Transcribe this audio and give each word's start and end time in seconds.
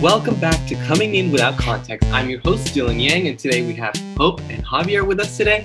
Welcome 0.00 0.40
back 0.40 0.66
to 0.68 0.74
Coming 0.86 1.14
In 1.16 1.30
Without 1.30 1.58
Context. 1.58 2.08
I'm 2.10 2.30
your 2.30 2.40
host, 2.40 2.68
Dylan 2.68 3.02
Yang, 3.02 3.28
and 3.28 3.38
today 3.38 3.66
we 3.66 3.74
have 3.74 3.94
Hope 4.16 4.40
and 4.48 4.64
Javier 4.64 5.06
with 5.06 5.20
us 5.20 5.36
today 5.36 5.62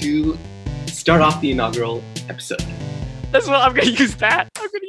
to 0.00 0.38
start 0.86 1.20
off 1.20 1.40
the 1.40 1.50
inaugural 1.50 2.00
episode. 2.28 2.64
That's 3.32 3.48
what 3.48 3.56
I'm 3.56 3.74
gonna 3.74 3.90
use 3.90 4.14
that. 4.16 4.48
I'm 4.56 4.68
gonna 4.68 4.86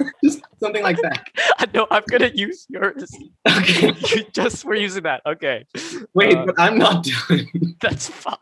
use 0.00 0.12
Just 0.24 0.40
something 0.58 0.82
like 0.82 0.96
that. 1.02 1.28
I 1.58 1.66
know 1.74 1.86
I'm 1.90 2.02
gonna 2.10 2.30
use 2.34 2.66
yours. 2.70 3.10
Okay. 3.46 3.92
You 4.16 4.24
just 4.32 4.64
were 4.64 4.74
using 4.74 5.02
that. 5.02 5.20
Okay. 5.26 5.66
Wait, 6.14 6.34
Uh, 6.34 6.46
but 6.46 6.54
I'm 6.58 6.78
not 6.78 7.04
doing. 7.04 7.76
That's 7.82 8.08
fine. 8.08 8.36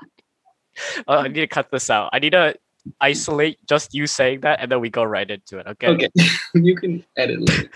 Uh, 1.08 1.22
I 1.24 1.28
need 1.28 1.34
to 1.40 1.46
cut 1.48 1.70
this 1.72 1.90
out. 1.90 2.10
I 2.12 2.20
need 2.20 2.30
to 2.30 2.54
isolate 3.00 3.58
just 3.68 3.94
you 3.94 4.06
saying 4.06 4.40
that 4.42 4.60
and 4.60 4.70
then 4.70 4.80
we 4.80 4.90
go 4.90 5.02
right 5.02 5.28
into 5.28 5.58
it. 5.58 5.66
Okay. 5.66 5.88
Okay, 5.88 6.08
you 6.54 6.76
can 6.76 7.04
edit 7.16 7.40
later. 7.48 7.70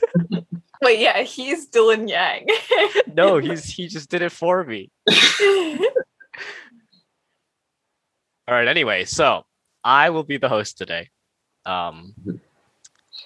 Wait, 0.83 1.01
yeah, 1.01 1.23
he's 1.23 1.69
Dylan 1.69 2.09
Yang. 2.09 2.47
No, 3.13 3.39
he's 3.45 3.65
he 3.65 3.89
just 3.89 4.11
did 4.11 4.23
it 4.23 4.33
for 4.33 4.65
me. 4.65 4.91
All 8.47 8.55
right. 8.55 8.69
Anyway, 8.69 9.05
so 9.05 9.45
I 9.85 10.11
will 10.11 10.23
be 10.23 10.39
the 10.39 10.49
host 10.49 10.79
today. 10.79 11.11
Um, 11.67 12.15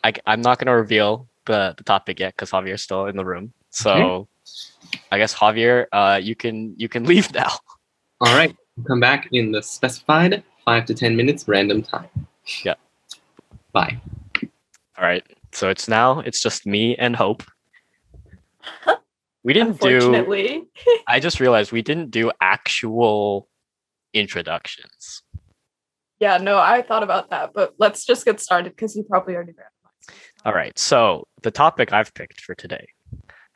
I, 0.03 0.13
am 0.27 0.41
not 0.41 0.59
going 0.59 0.67
to 0.67 0.73
reveal 0.73 1.29
the, 1.47 1.75
the 1.77 1.85
topic 1.85 2.19
yet 2.19 2.35
because 2.35 2.51
Javier's 2.51 2.83
still 2.83 3.07
in 3.07 3.17
the 3.17 3.25
room. 3.25 3.53
So 3.71 4.29
I 5.11 5.19
guess 5.19 5.35
Javier, 5.35 5.87
uh, 5.93 6.19
you 6.23 6.35
can 6.35 6.75
you 6.77 6.89
can 6.89 7.05
leave 7.13 7.33
now. 7.33 7.51
All 8.21 8.35
right, 8.35 8.57
come 8.87 9.01
back 9.01 9.29
in 9.33 9.53
the 9.53 9.63
specified 9.63 10.43
five 10.65 10.87
to 10.87 10.95
ten 10.95 11.17
minutes 11.17 11.47
random 11.47 11.83
time. 11.83 12.09
Yeah. 12.65 12.75
Bye. 13.73 14.01
All 14.99 15.05
right. 15.05 15.25
So 15.53 15.69
it's 15.69 15.89
now 15.89 16.21
it's 16.21 16.43
just 16.43 16.67
me 16.67 16.97
and 16.97 17.15
Hope. 17.15 17.43
We 19.45 19.53
didn't 19.53 19.81
do. 19.81 20.67
I 21.09 21.21
just 21.21 21.41
realized 21.41 21.73
we 21.73 21.83
didn't 21.83 22.11
do 22.11 22.31
actual 22.41 23.49
introductions. 24.15 25.23
Yeah, 26.21 26.39
no, 26.39 26.59
I 26.59 26.83
thought 26.83 27.03
about 27.03 27.31
that, 27.31 27.51
but 27.53 27.75
let's 27.79 28.05
just 28.05 28.25
get 28.25 28.39
started 28.39 28.71
because 28.71 28.95
you 28.95 29.03
probably 29.03 29.35
already 29.35 29.53
randomized. 29.53 30.15
All 30.45 30.53
right. 30.53 30.79
So 30.79 31.27
the 31.43 31.51
topic 31.51 31.93
I've 31.93 32.15
picked 32.15 32.41
for 32.41 32.55
today 32.55 32.87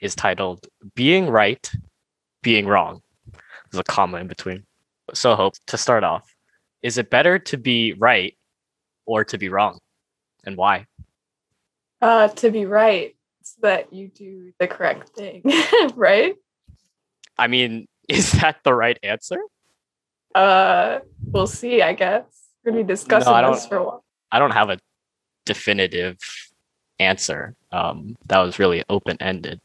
is 0.00 0.14
titled 0.16 0.66
"Being 0.94 1.30
Right, 1.30 1.70
Being 2.42 2.66
Wrong." 2.66 3.00
There's 3.70 3.80
a 3.80 3.84
comma 3.84 4.18
in 4.18 4.26
between. 4.26 4.64
So 5.14 5.36
Hope, 5.36 5.54
to 5.68 5.78
start 5.78 6.02
off, 6.02 6.28
is 6.82 6.98
it 6.98 7.10
better 7.10 7.38
to 7.38 7.56
be 7.56 7.94
right 7.96 8.36
or 9.06 9.24
to 9.24 9.38
be 9.38 9.48
wrong, 9.48 9.78
and 10.44 10.56
why? 10.56 10.86
Uh, 12.00 12.28
to 12.28 12.50
be 12.50 12.66
right, 12.66 13.16
so 13.42 13.58
that 13.62 13.92
you 13.92 14.08
do 14.08 14.52
the 14.58 14.66
correct 14.66 15.10
thing, 15.10 15.42
right? 15.94 16.34
I 17.38 17.46
mean, 17.46 17.86
is 18.08 18.32
that 18.32 18.58
the 18.64 18.74
right 18.74 18.98
answer? 19.02 19.38
Uh, 20.34 20.98
we'll 21.24 21.46
see. 21.46 21.80
I 21.82 21.94
guess 21.94 22.24
we're 22.64 22.72
gonna 22.72 22.84
be 22.84 22.88
discussing 22.88 23.32
I 23.32 23.50
this 23.50 23.66
for 23.66 23.76
a 23.76 23.84
while. 23.84 24.04
I 24.30 24.38
don't 24.38 24.50
have 24.50 24.70
a 24.70 24.78
definitive 25.46 26.18
answer. 26.98 27.54
Um, 27.72 28.16
that 28.26 28.40
was 28.40 28.58
really 28.58 28.84
open 28.88 29.16
ended. 29.20 29.60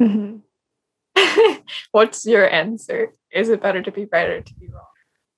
Mm-hmm. 0.00 0.38
What's 1.90 2.26
your 2.26 2.48
answer? 2.48 3.12
Is 3.30 3.48
it 3.48 3.62
better 3.62 3.82
to 3.82 3.90
be 3.90 4.06
right 4.12 4.28
or 4.28 4.40
to 4.42 4.54
be 4.54 4.68
wrong? 4.68 4.84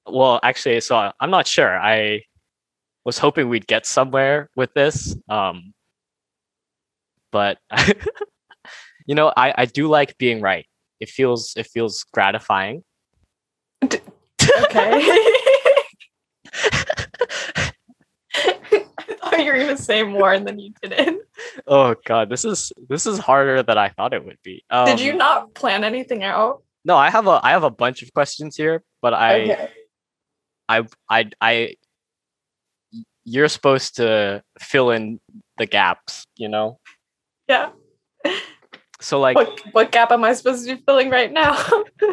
Well, 0.07 0.41
actually, 0.43 0.81
so 0.81 1.13
I'm 1.19 1.31
not 1.31 1.47
sure. 1.47 1.79
I 1.79 2.23
was 3.05 3.19
hoping 3.19 3.49
we'd 3.49 3.67
get 3.67 3.87
somewhere 3.87 4.51
with 4.57 4.73
this. 4.75 5.17
Um, 5.29 5.73
but 7.35 7.59
you 9.07 9.15
know, 9.17 9.33
I, 9.37 9.53
I 9.59 9.65
do 9.67 9.89
like 9.89 10.17
being 10.19 10.41
right. 10.41 10.67
It 11.01 11.09
feels 11.11 11.53
it 11.57 11.67
feels 11.67 12.05
gratifying. 12.15 12.85
Okay. 14.63 14.77
I 14.77 14.91
thought 19.19 19.39
you 19.39 19.53
were 19.53 19.59
gonna 19.59 19.77
say 19.77 20.03
more 20.03 20.35
and 20.35 20.47
then 20.47 20.59
you 20.59 20.75
didn't. 20.83 21.23
oh 21.67 21.95
god, 22.05 22.29
this 22.29 22.45
is 22.45 22.71
this 22.91 23.07
is 23.07 23.19
harder 23.19 23.63
than 23.63 23.79
I 23.79 23.89
thought 23.89 24.13
it 24.13 24.23
would 24.25 24.37
be. 24.45 24.63
Um, 24.71 24.85
Did 24.85 25.01
you 25.01 25.15
not 25.15 25.55
plan 25.55 25.83
anything 25.83 26.23
out? 26.23 26.63
No, 26.85 26.95
I 26.95 27.09
have 27.09 27.27
a 27.27 27.41
I 27.43 27.53
have 27.53 27.65
a 27.65 27.71
bunch 27.71 28.03
of 28.03 28.13
questions 28.13 28.55
here, 28.55 28.83
but 29.01 29.15
I 29.15 29.41
okay. 29.41 29.71
I 30.69 30.87
I 31.09 31.31
I 31.41 31.77
you're 33.25 33.49
supposed 33.49 33.97
to 33.97 34.43
fill 34.61 34.91
in 34.91 35.21
the 35.57 35.67
gaps, 35.67 36.27
you 36.37 36.49
know? 36.49 36.79
Yeah. 37.49 37.71
So 39.01 39.21
like 39.21 39.37
What 39.37 39.61
what 39.73 39.93
gap 39.93 40.13
am 40.13 40.25
I 40.25 40.33
supposed 40.33 40.67
to 40.67 40.77
be 40.77 40.83
filling 40.83 41.11
right 41.11 41.33
now? 41.33 41.55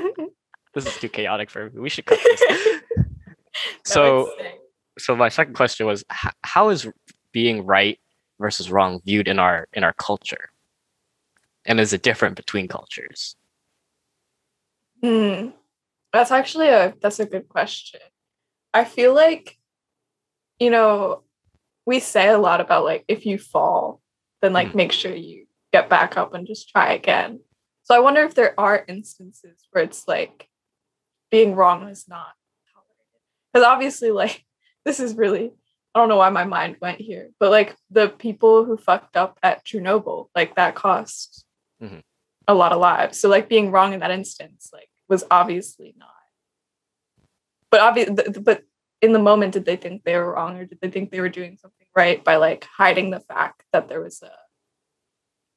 this 0.73 0.85
is 0.85 0.97
too 0.97 1.09
chaotic 1.09 1.49
for 1.49 1.69
me. 1.69 1.79
We 1.79 1.89
should 1.89 2.05
cut 2.05 2.19
this. 2.23 2.81
so 3.85 4.31
so 4.97 5.15
my 5.15 5.29
second 5.29 5.53
question 5.53 5.85
was 5.85 6.03
how 6.43 6.69
is 6.69 6.87
being 7.31 7.65
right 7.65 7.99
versus 8.39 8.71
wrong 8.71 8.99
viewed 9.05 9.27
in 9.27 9.39
our 9.39 9.67
in 9.73 9.83
our 9.83 9.93
culture? 9.93 10.49
And 11.65 11.79
is 11.79 11.93
it 11.93 12.01
different 12.03 12.35
between 12.35 12.67
cultures? 12.67 13.35
Hmm. 15.01 15.49
That's 16.13 16.31
actually 16.31 16.67
a 16.67 16.93
that's 17.01 17.19
a 17.19 17.25
good 17.25 17.47
question. 17.47 18.01
I 18.73 18.83
feel 18.85 19.13
like, 19.13 19.57
you 20.59 20.69
know, 20.69 21.23
we 21.85 21.99
say 21.99 22.27
a 22.27 22.37
lot 22.37 22.61
about 22.61 22.83
like 22.83 23.05
if 23.07 23.25
you 23.25 23.37
fall, 23.37 24.01
then 24.41 24.53
like 24.53 24.69
Mhm. 24.69 24.75
make 24.75 24.91
sure 24.91 25.13
you 25.13 25.47
get 25.71 25.89
back 25.89 26.17
up 26.17 26.33
and 26.33 26.47
just 26.47 26.69
try 26.69 26.93
again. 26.93 27.41
So 27.83 27.95
I 27.95 27.99
wonder 27.99 28.21
if 28.23 28.35
there 28.35 28.59
are 28.59 28.83
instances 28.87 29.65
where 29.71 29.83
it's 29.83 30.07
like 30.07 30.49
being 31.29 31.55
wrong 31.55 31.87
is 31.87 32.07
not 32.07 32.33
tolerated. 32.73 33.21
Because 33.53 33.65
obviously, 33.65 34.11
like 34.11 34.45
this 34.85 34.99
is 34.99 35.15
really 35.15 35.53
I 35.93 35.99
don't 35.99 36.07
know 36.07 36.17
why 36.17 36.29
my 36.29 36.45
mind 36.45 36.77
went 36.81 37.01
here, 37.01 37.31
but 37.37 37.51
like 37.51 37.75
the 37.89 38.07
people 38.07 38.63
who 38.63 38.77
fucked 38.77 39.17
up 39.17 39.37
at 39.43 39.65
Chernobyl, 39.65 40.29
like 40.35 40.55
that 40.55 40.73
cost 40.75 41.45
Mhm. 41.81 42.01
a 42.47 42.53
lot 42.53 42.71
of 42.71 42.79
lives. 42.79 43.19
So 43.19 43.27
like 43.29 43.49
being 43.49 43.71
wrong 43.71 43.91
in 43.93 43.99
that 43.99 44.11
instance, 44.11 44.69
like 44.71 44.89
was 45.09 45.25
obviously 45.29 45.93
not. 45.97 46.09
But 47.69 47.81
obviously, 47.81 48.15
but 48.41 48.63
in 49.01 49.13
the 49.13 49.19
moment, 49.19 49.53
did 49.53 49.65
they 49.65 49.75
think 49.75 50.03
they 50.03 50.15
were 50.15 50.33
wrong, 50.33 50.57
or 50.57 50.65
did 50.65 50.79
they 50.81 50.89
think 50.89 51.11
they 51.11 51.21
were 51.21 51.29
doing 51.29 51.57
something 51.57 51.87
right 51.95 52.23
by 52.23 52.35
like 52.35 52.65
hiding 52.65 53.09
the 53.09 53.19
fact 53.19 53.63
that 53.73 53.89
there 53.89 54.01
was 54.01 54.21
a 54.21 54.31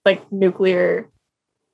like 0.05 0.31
nuclear 0.33 1.11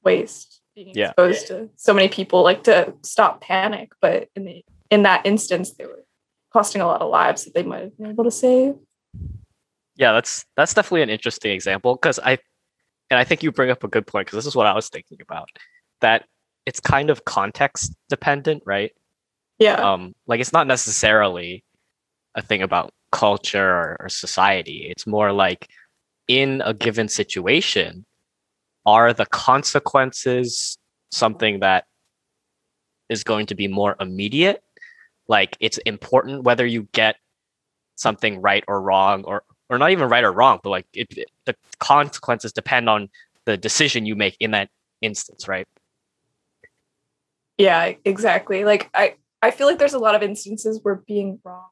waste 0.05 0.61
being 0.75 0.93
Yeah. 0.95 1.09
exposed 1.09 1.47
to 1.49 1.71
so 1.77 1.93
many 1.95 2.09
people, 2.09 2.43
like 2.43 2.65
to 2.65 2.95
stop 3.03 3.41
panic? 3.41 3.93
But 4.01 4.29
in 4.35 4.45
the 4.45 4.65
in 4.91 5.05
that 5.05 5.25
instance, 5.25 5.73
they 5.75 5.87
were 5.87 6.05
costing 6.53 6.83
a 6.83 6.87
lot 6.87 7.01
of 7.01 7.11
lives 7.11 7.45
that 7.45 7.55
they 7.55 7.63
might 7.63 7.83
have 7.83 7.97
been 7.97 8.11
able 8.11 8.25
to 8.25 8.31
save. 8.31 8.75
Yeah, 9.97 10.13
that's 10.13 10.45
that's 10.57 10.75
definitely 10.75 11.03
an 11.03 11.11
interesting 11.11 11.53
example 11.53 11.95
because 11.95 12.19
I 12.19 12.39
and 13.11 13.19
I 13.19 13.25
think 13.25 13.43
you 13.43 13.53
bring 13.53 13.71
up 13.71 13.85
a 13.85 13.89
good 13.89 14.07
point 14.07 14.27
because 14.27 14.39
this 14.39 14.47
is 14.47 14.57
what 14.57 14.67
I 14.67 14.75
was 14.75 14.89
thinking 14.89 15.19
about 15.21 15.49
that 16.01 16.25
it's 16.67 16.81
kind 16.81 17.11
of 17.11 17.25
context 17.25 17.95
dependent, 18.09 18.63
right? 18.67 18.93
Yeah. 19.61 19.75
um 19.75 20.15
like 20.27 20.41
it's 20.41 20.53
not 20.53 20.67
necessarily 20.67 21.63
a 22.35 22.43
thing 22.43 22.63
about 22.63 22.91
culture 23.13 23.71
or, 23.71 23.97
or 24.01 24.09
society 24.09 24.87
it's 24.91 25.07
more 25.07 25.33
like 25.33 25.69
in 26.29 26.63
a 26.65 26.73
given 26.75 27.09
situation 27.09 28.05
are 28.87 29.13
the 29.13 29.27
consequences 29.27 30.79
something 31.13 31.61
that 31.61 31.85
is 33.09 33.23
going 33.25 33.47
to 33.47 33.55
be 33.55 33.69
more 33.69 33.97
immediate 34.01 34.63
like 35.29 35.57
it's 35.61 35.79
important 35.79 36.43
whether 36.45 36.65
you 36.67 36.89
get 36.93 37.17
something 37.97 38.41
right 38.41 38.65
or 38.67 38.81
wrong 38.81 39.23
or 39.25 39.43
or 39.69 39.77
not 39.79 39.91
even 39.91 40.09
right 40.09 40.25
or 40.25 40.33
wrong 40.33 40.59
but 40.63 40.71
like 40.71 40.87
it, 40.95 41.07
it- 41.17 41.31
the 41.47 41.55
consequences 41.81 42.53
depend 42.53 42.89
on 42.89 43.09
the 43.45 43.57
decision 43.57 44.07
you 44.07 44.15
make 44.17 44.37
in 44.41 44.53
that 44.53 44.71
instance 45.03 45.49
right 45.49 45.67
Yeah, 47.59 47.93
exactly. 48.05 48.65
Like 48.65 48.89
I 48.95 49.17
I 49.43 49.51
feel 49.51 49.67
like 49.67 49.79
there's 49.79 49.95
a 49.95 49.99
lot 49.99 50.15
of 50.15 50.23
instances 50.23 50.81
where 50.83 50.97
being 50.97 51.41
wrong 51.45 51.69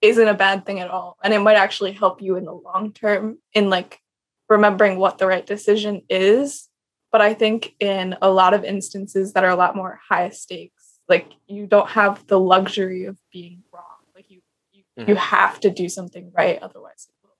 isn't 0.00 0.28
a 0.28 0.34
bad 0.34 0.64
thing 0.64 0.80
at 0.80 0.90
all 0.90 1.18
and 1.22 1.34
it 1.34 1.40
might 1.40 1.56
actually 1.56 1.92
help 1.92 2.22
you 2.22 2.36
in 2.36 2.44
the 2.44 2.52
long 2.52 2.92
term 2.92 3.38
in 3.52 3.68
like 3.68 4.00
remembering 4.48 4.98
what 4.98 5.18
the 5.18 5.26
right 5.26 5.44
decision 5.44 6.02
is. 6.08 6.68
But 7.12 7.20
I 7.20 7.34
think 7.34 7.74
in 7.80 8.16
a 8.22 8.30
lot 8.30 8.54
of 8.54 8.64
instances 8.64 9.32
that 9.32 9.44
are 9.44 9.50
a 9.50 9.56
lot 9.56 9.74
more 9.74 9.98
high 10.08 10.30
stakes, 10.30 11.00
like 11.08 11.32
you 11.48 11.66
don't 11.66 11.90
have 11.90 12.26
the 12.28 12.38
luxury 12.38 13.04
of 13.06 13.18
being 13.32 13.62
wrong. 13.72 13.82
Like 14.14 14.30
you 14.30 14.40
you, 14.72 14.84
you 15.08 15.14
have 15.16 15.58
to 15.60 15.70
do 15.70 15.88
something 15.88 16.30
right 16.36 16.58
otherwise 16.62 17.08
it 17.08 17.14
will 17.22 17.36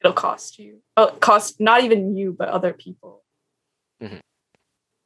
it'll 0.00 0.12
cost 0.12 0.58
you. 0.58 0.82
Oh, 0.96 1.08
cost 1.20 1.58
not 1.58 1.82
even 1.82 2.16
you 2.16 2.32
but 2.38 2.48
other 2.48 2.72
people. 2.72 3.22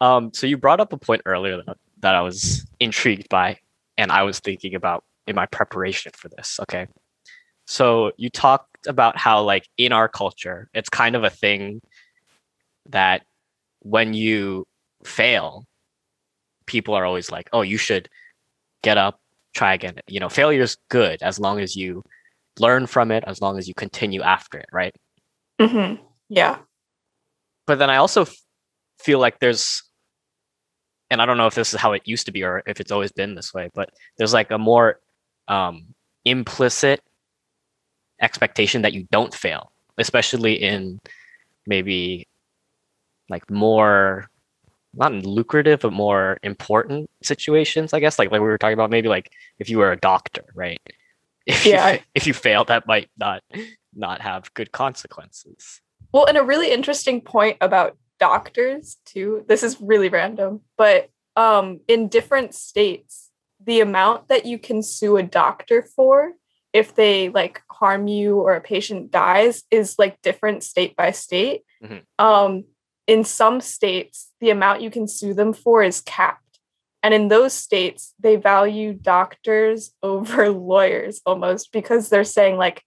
Um, 0.00 0.32
so 0.34 0.46
you 0.46 0.56
brought 0.56 0.80
up 0.80 0.92
a 0.92 0.98
point 0.98 1.22
earlier 1.24 1.62
that, 1.62 1.76
that 2.00 2.14
I 2.14 2.20
was 2.20 2.66
intrigued 2.80 3.28
by, 3.28 3.58
and 3.98 4.10
I 4.12 4.22
was 4.22 4.40
thinking 4.40 4.74
about 4.74 5.04
in 5.26 5.36
my 5.36 5.46
preparation 5.46 6.12
for 6.14 6.28
this. 6.28 6.58
Okay. 6.62 6.86
So 7.66 8.12
you 8.16 8.30
talked 8.30 8.86
about 8.86 9.18
how, 9.18 9.42
like, 9.42 9.68
in 9.76 9.92
our 9.92 10.08
culture, 10.08 10.68
it's 10.72 10.88
kind 10.88 11.16
of 11.16 11.24
a 11.24 11.30
thing 11.30 11.80
that 12.90 13.22
when 13.80 14.14
you 14.14 14.66
fail, 15.04 15.66
people 16.66 16.94
are 16.94 17.04
always 17.04 17.30
like, 17.30 17.48
"Oh, 17.52 17.62
you 17.62 17.76
should 17.78 18.08
get 18.82 18.98
up, 18.98 19.20
try 19.54 19.74
again." 19.74 19.98
You 20.06 20.20
know, 20.20 20.28
failure 20.28 20.62
is 20.62 20.76
good 20.88 21.22
as 21.22 21.40
long 21.40 21.60
as 21.60 21.74
you 21.74 22.04
learn 22.58 22.86
from 22.86 23.10
it, 23.10 23.24
as 23.26 23.40
long 23.40 23.58
as 23.58 23.68
you 23.68 23.74
continue 23.74 24.22
after 24.22 24.58
it, 24.58 24.68
right? 24.72 24.94
Mm-hmm. 25.60 26.02
Yeah. 26.28 26.58
But 27.66 27.78
then 27.78 27.90
I 27.90 27.96
also 27.96 28.22
f- 28.22 28.36
feel 28.98 29.18
like 29.18 29.40
there's, 29.40 29.82
and 31.10 31.22
I 31.22 31.26
don't 31.26 31.36
know 31.38 31.46
if 31.46 31.54
this 31.54 31.72
is 31.74 31.80
how 31.80 31.92
it 31.92 32.02
used 32.04 32.26
to 32.26 32.32
be 32.32 32.42
or 32.42 32.62
if 32.66 32.80
it's 32.80 32.92
always 32.92 33.12
been 33.12 33.34
this 33.34 33.54
way, 33.54 33.70
but 33.74 33.90
there's 34.18 34.32
like 34.34 34.50
a 34.50 34.58
more 34.58 35.00
um, 35.48 35.94
implicit 36.24 37.00
expectation 38.20 38.82
that 38.82 38.92
you 38.92 39.06
don't 39.10 39.34
fail, 39.34 39.72
especially 39.98 40.54
in 40.54 40.98
maybe 41.66 42.26
like 43.28 43.50
more 43.50 44.28
not 44.94 45.12
lucrative 45.12 45.80
but 45.80 45.92
more 45.92 46.38
important 46.42 47.10
situations 47.22 47.92
i 47.92 48.00
guess. 48.00 48.18
Like 48.18 48.30
like 48.30 48.40
we 48.40 48.46
were 48.46 48.56
talking 48.56 48.72
about 48.74 48.88
maybe 48.90 49.08
like 49.08 49.30
if 49.58 49.68
you 49.68 49.78
were 49.78 49.92
a 49.92 49.96
doctor 49.96 50.44
right? 50.54 50.80
If 51.44 51.66
Yeah. 51.66 51.92
you, 51.92 51.98
if 52.14 52.26
you 52.26 52.32
fail 52.34 52.64
that 52.64 52.86
might 52.86 53.10
not 53.18 53.42
not 53.94 54.20
have 54.20 54.52
good 54.54 54.72
consequences. 54.72 55.80
Well, 56.12 56.26
and 56.26 56.38
a 56.38 56.42
really 56.42 56.70
interesting 56.72 57.20
point 57.20 57.56
about 57.60 57.96
doctors 58.18 58.96
too. 59.04 59.44
This 59.48 59.62
is 59.62 59.80
really 59.80 60.08
random, 60.08 60.62
but 60.76 61.10
um, 61.36 61.80
in 61.86 62.08
different 62.08 62.54
states, 62.54 63.30
the 63.64 63.80
amount 63.80 64.28
that 64.28 64.46
you 64.46 64.58
can 64.58 64.82
sue 64.82 65.16
a 65.16 65.22
doctor 65.22 65.82
for 65.82 66.32
if 66.72 66.94
they 66.94 67.30
like 67.30 67.62
harm 67.70 68.06
you 68.06 68.36
or 68.38 68.54
a 68.54 68.60
patient 68.60 69.10
dies 69.10 69.62
is 69.70 69.98
like 69.98 70.20
different 70.22 70.62
state 70.62 70.94
by 70.96 71.10
state. 71.10 71.62
Mhm. 71.82 72.02
Um, 72.18 72.64
in 73.06 73.24
some 73.24 73.60
states, 73.60 74.32
the 74.40 74.50
amount 74.50 74.82
you 74.82 74.90
can 74.90 75.06
sue 75.08 75.32
them 75.32 75.52
for 75.52 75.82
is 75.82 76.00
capped. 76.00 76.58
And 77.02 77.14
in 77.14 77.28
those 77.28 77.52
states, 77.52 78.14
they 78.18 78.36
value 78.36 78.92
doctors 78.92 79.94
over 80.02 80.50
lawyers 80.50 81.20
almost 81.24 81.72
because 81.72 82.08
they're 82.08 82.24
saying 82.24 82.56
like, 82.56 82.82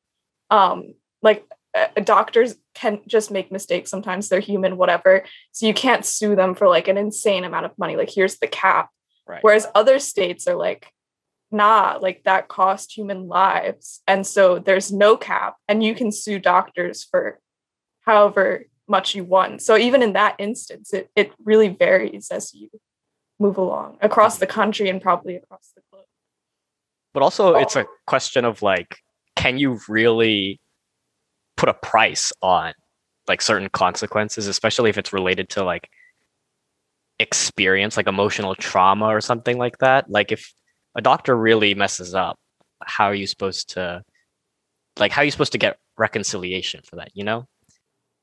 um, 0.49 0.93
like 1.21 1.45
Uh, 1.79 2.01
doctors 2.01 2.55
can 2.73 3.01
just 3.07 3.31
make 3.31 3.51
mistakes 3.51 3.89
sometimes. 3.89 4.29
They're 4.29 4.39
human 4.39 4.77
whatever. 4.77 5.23
So 5.51 5.65
you 5.65 5.73
can't 5.73 6.05
sue 6.05 6.35
them 6.35 6.55
for 6.55 6.67
like 6.67 6.87
an 6.87 6.97
insane 6.97 7.43
amount 7.43 7.65
of 7.65 7.77
money. 7.77 7.95
Like 7.95 8.09
here's 8.09 8.37
the 8.39 8.47
cap. 8.47 8.89
Right. 9.27 9.43
Whereas 9.43 9.67
other 9.75 9.99
states 9.99 10.47
are 10.47 10.55
like 10.55 10.91
nah 11.51 11.97
like 11.99 12.23
that 12.25 12.47
cost 12.47 12.95
human 12.95 13.27
lives. 13.27 14.01
And 14.07 14.25
so 14.25 14.59
there's 14.59 14.91
no 14.91 15.17
cap 15.17 15.55
and 15.67 15.83
you 15.83 15.95
can 15.95 16.11
sue 16.11 16.39
doctors 16.39 17.03
for 17.03 17.39
however 18.01 18.65
much 18.87 19.15
you 19.15 19.23
want. 19.23 19.61
So 19.61 19.77
even 19.77 20.01
in 20.01 20.13
that 20.13 20.35
instance 20.39 20.93
it, 20.93 21.09
it 21.15 21.31
really 21.43 21.69
varies 21.69 22.29
as 22.31 22.53
you 22.53 22.69
move 23.39 23.57
along 23.57 23.97
across 24.01 24.37
the 24.37 24.47
country 24.47 24.89
and 24.89 25.01
probably 25.01 25.35
across 25.35 25.71
the 25.75 25.81
globe. 25.91 26.05
But 27.13 27.23
also 27.23 27.55
it's 27.55 27.75
a 27.75 27.85
oh. 27.85 27.89
question 28.05 28.45
of 28.45 28.61
like 28.61 28.97
can 29.35 29.57
you 29.57 29.79
really 29.87 30.59
put 31.59 31.69
a 31.69 31.73
price 31.73 32.31
on 32.41 32.73
like 33.27 33.41
certain 33.41 33.67
consequences 33.69 34.47
especially 34.47 34.89
if 34.89 34.97
it's 34.97 35.11
related 35.11 35.49
to 35.49 35.61
like 35.61 35.89
experience 37.19 37.97
like 37.97 38.07
emotional 38.07 38.55
trauma 38.55 39.07
or 39.07 39.19
something 39.19 39.57
like 39.57 39.77
that 39.79 40.09
like 40.09 40.31
if 40.31 40.53
a 40.95 41.01
doctor 41.01 41.35
really 41.35 41.75
messes 41.75 42.15
up 42.15 42.37
how 42.81 43.05
are 43.05 43.13
you 43.13 43.27
supposed 43.27 43.71
to 43.71 44.01
like 44.97 45.11
how 45.11 45.21
are 45.21 45.25
you 45.25 45.31
supposed 45.31 45.51
to 45.51 45.57
get 45.57 45.77
reconciliation 45.97 46.79
for 46.89 46.95
that 46.95 47.09
you 47.13 47.25
know 47.25 47.45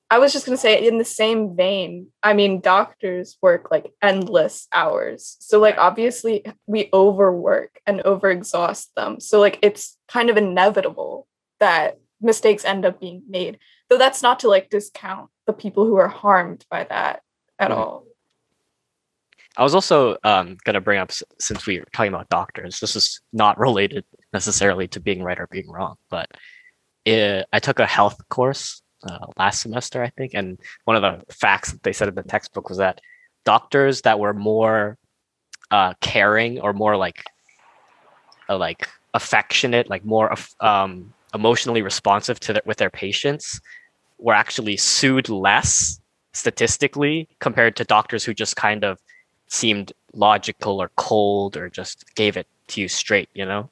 I 0.09 0.21
was 0.21 0.33
just 0.33 0.47
going 0.47 0.57
to 0.57 0.61
say, 0.61 0.87
in 0.87 0.99
the 0.99 1.05
same 1.05 1.57
vein, 1.57 2.13
I 2.23 2.33
mean, 2.33 2.61
doctors 2.61 3.37
work 3.43 3.73
like 3.73 3.93
endless 4.01 4.69
hours. 4.73 5.37
So, 5.41 5.59
like, 5.59 5.79
obviously, 5.79 6.45
we 6.67 6.89
overwork 6.93 7.81
and 7.89 7.99
overexhaust 8.01 8.87
them. 8.95 9.19
So, 9.19 9.41
like, 9.41 9.59
it's 9.63 9.99
kind 10.07 10.31
of 10.31 10.37
inevitable 10.37 11.27
that 11.59 11.99
mistakes 12.27 12.65
end 12.65 12.85
up 12.85 13.01
being 13.01 13.23
made. 13.29 13.59
Though 13.89 13.99
that's 13.99 14.23
not 14.23 14.41
to 14.41 14.49
like 14.49 14.69
discount 14.69 15.31
the 15.47 15.53
people 15.53 15.87
who 15.87 15.97
are 15.97 16.09
harmed 16.09 16.67
by 16.71 16.85
that 16.85 17.23
at 17.59 17.71
Mhm. 17.71 17.77
all. 17.77 18.05
I 19.57 19.63
was 19.63 19.75
also 19.75 20.19
um, 20.23 20.59
going 20.65 20.75
to 20.75 20.83
bring 20.83 20.99
up 20.99 21.13
since 21.41 21.67
we 21.67 21.79
were 21.79 21.87
talking 21.93 22.13
about 22.13 22.29
doctors. 22.29 22.79
This 22.79 22.95
is 22.95 23.23
not 23.33 23.59
related 23.59 24.05
necessarily 24.35 24.87
to 24.89 25.01
being 25.01 25.23
right 25.23 25.39
or 25.39 25.47
being 25.47 25.71
wrong, 25.71 25.97
but 26.11 26.29
it, 27.07 27.47
I 27.53 27.59
took 27.59 27.79
a 27.79 27.87
health 27.87 28.21
course 28.29 28.83
uh, 29.09 29.27
last 29.39 29.63
semester, 29.63 30.03
I 30.03 30.11
think, 30.11 30.35
and 30.35 30.59
one 30.85 30.97
of 30.97 31.03
the 31.03 31.33
facts 31.33 31.73
that 31.73 31.83
they 31.85 31.93
said 31.93 32.09
in 32.09 32.15
the 32.15 32.23
textbook 32.23 32.69
was 32.69 32.79
that 32.79 33.01
doctors 33.45 34.03
that 34.03 34.19
were 34.19 34.35
more 34.35 34.99
uh, 35.71 35.95
caring 36.01 36.61
or 36.61 36.73
more 36.73 36.97
like 36.97 37.25
uh, 38.49 38.59
like 38.59 38.89
affectionate, 39.15 39.89
like 39.89 40.05
more 40.05 40.35
um, 40.61 41.13
emotionally 41.37 41.83
responsive 41.83 42.41
to 42.41 42.61
with 42.67 42.79
their 42.79 42.91
patients, 42.91 43.61
were 44.19 44.35
actually 44.35 44.77
sued 44.77 45.29
less 45.29 46.01
statistically 46.33 47.29
compared 47.39 47.77
to 47.77 47.85
doctors 47.85 48.25
who 48.25 48.35
just 48.35 48.57
kind 48.57 48.85
of 48.85 48.99
seemed 49.47 49.93
logical 50.13 50.83
or 50.83 50.91
cold 50.97 51.57
or 51.57 51.69
just 51.69 52.15
gave 52.15 52.37
it 52.37 52.47
to 52.69 52.81
you 52.81 52.89
straight, 52.89 53.29
you 53.35 53.45
know? 53.45 53.71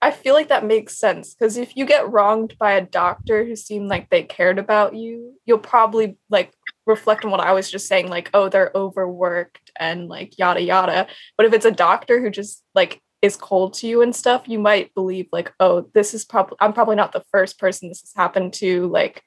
I 0.00 0.10
feel 0.10 0.34
like 0.34 0.48
that 0.48 0.66
makes 0.66 0.98
sense 0.98 1.34
because 1.34 1.56
if 1.56 1.76
you 1.76 1.86
get 1.86 2.10
wronged 2.10 2.56
by 2.58 2.72
a 2.72 2.80
doctor 2.80 3.44
who 3.44 3.54
seemed 3.54 3.88
like 3.88 4.10
they 4.10 4.24
cared 4.24 4.58
about 4.58 4.96
you, 4.96 5.34
you'll 5.46 5.58
probably 5.58 6.16
like 6.28 6.52
reflect 6.86 7.24
on 7.24 7.30
what 7.30 7.40
I 7.40 7.52
was 7.52 7.70
just 7.70 7.86
saying, 7.86 8.08
like, 8.08 8.28
oh, 8.34 8.48
they're 8.48 8.72
overworked 8.74 9.70
and 9.78 10.08
like 10.08 10.38
yada 10.38 10.60
yada. 10.60 11.06
But 11.36 11.46
if 11.46 11.52
it's 11.52 11.64
a 11.64 11.70
doctor 11.70 12.20
who 12.20 12.30
just 12.30 12.64
like 12.74 13.00
is 13.22 13.36
cold 13.36 13.74
to 13.74 13.86
you 13.86 14.02
and 14.02 14.14
stuff, 14.14 14.48
you 14.48 14.58
might 14.58 14.92
believe 14.94 15.28
like, 15.32 15.52
oh, 15.60 15.88
this 15.94 16.12
is 16.12 16.24
probably 16.24 16.56
I'm 16.60 16.72
probably 16.72 16.96
not 16.96 17.12
the 17.12 17.24
first 17.30 17.58
person 17.58 17.88
this 17.88 18.00
has 18.00 18.12
happened 18.14 18.52
to. 18.54 18.88
Like, 18.88 19.22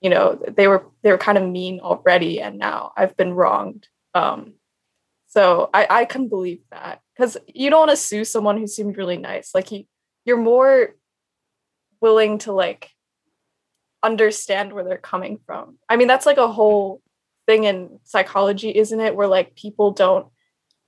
you 0.00 0.08
know, 0.10 0.42
they 0.48 0.66
were 0.66 0.86
they 1.02 1.12
were 1.12 1.18
kind 1.18 1.38
of 1.38 1.48
mean 1.48 1.80
already, 1.80 2.40
and 2.40 2.58
now 2.58 2.92
I've 2.96 3.16
been 3.16 3.34
wronged. 3.34 3.88
Um, 4.14 4.54
so 5.26 5.68
I 5.74 5.86
I 5.90 6.04
can 6.06 6.28
believe 6.28 6.62
that 6.70 7.00
because 7.14 7.36
you 7.46 7.68
don't 7.68 7.80
want 7.86 7.90
to 7.90 7.96
sue 7.96 8.24
someone 8.24 8.56
who 8.58 8.66
seemed 8.66 8.96
really 8.96 9.18
nice. 9.18 9.54
Like 9.54 9.68
he 9.68 9.86
you're 10.24 10.38
more 10.38 10.96
willing 12.00 12.38
to 12.38 12.52
like 12.52 12.90
understand 14.02 14.72
where 14.72 14.84
they're 14.84 14.96
coming 14.96 15.38
from. 15.44 15.78
I 15.88 15.96
mean, 15.96 16.08
that's 16.08 16.26
like 16.26 16.38
a 16.38 16.50
whole 16.50 17.02
thing 17.46 17.64
in 17.64 18.00
psychology, 18.04 18.74
isn't 18.74 19.00
it? 19.00 19.14
Where 19.14 19.28
like 19.28 19.54
people 19.56 19.90
don't 19.90 20.28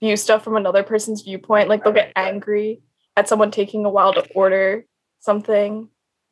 view 0.01 0.17
stuff 0.17 0.45
from 0.45 0.57
another 0.57 0.83
person's 0.83 1.23
viewpoint. 1.23 1.69
Like 1.69 1.85
they'll 1.85 1.93
get 1.93 2.13
Right, 2.17 2.25
right. 2.25 2.35
angry 2.35 2.81
at 3.17 3.29
someone 3.29 3.51
taking 3.51 3.85
a 3.85 3.91
while 3.91 4.13
to 4.15 4.27
order 4.35 4.85
something, 5.21 5.89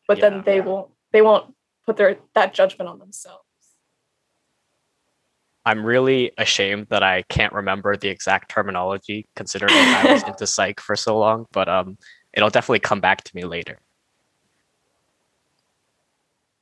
but 0.07 0.19
Yeah. 0.19 0.31
then 0.31 0.43
they 0.45 0.61
won't 0.61 0.91
they 1.13 1.23
won't 1.23 1.55
put 1.85 1.97
their 1.97 2.19
that 2.35 2.55
judgment 2.55 2.89
on 2.89 2.99
themselves. 2.99 3.43
I'm 5.65 5.85
really 5.85 6.31
ashamed 6.39 6.87
that 6.91 7.03
I 7.03 7.23
can't 7.23 7.53
remember 7.53 7.97
the 7.97 8.09
exact 8.09 8.51
terminology 8.51 9.27
considering 9.35 9.75
I 9.75 10.13
was 10.13 10.23
into 10.29 10.47
psych 10.47 10.81
for 10.81 10.95
so 10.95 11.19
long, 11.19 11.47
but 11.53 11.69
um 11.69 11.99
it'll 12.33 12.51
definitely 12.51 12.81
come 12.81 13.01
back 13.01 13.25
to 13.25 13.35
me 13.35 13.45
later. 13.45 13.81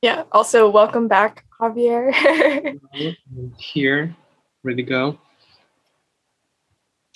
Yeah. 0.01 0.23
Also, 0.31 0.69
welcome 0.69 1.07
back, 1.07 1.45
Javier. 1.59 2.13
Here, 3.57 4.15
ready 4.63 4.83
to 4.83 4.89
go. 4.89 5.19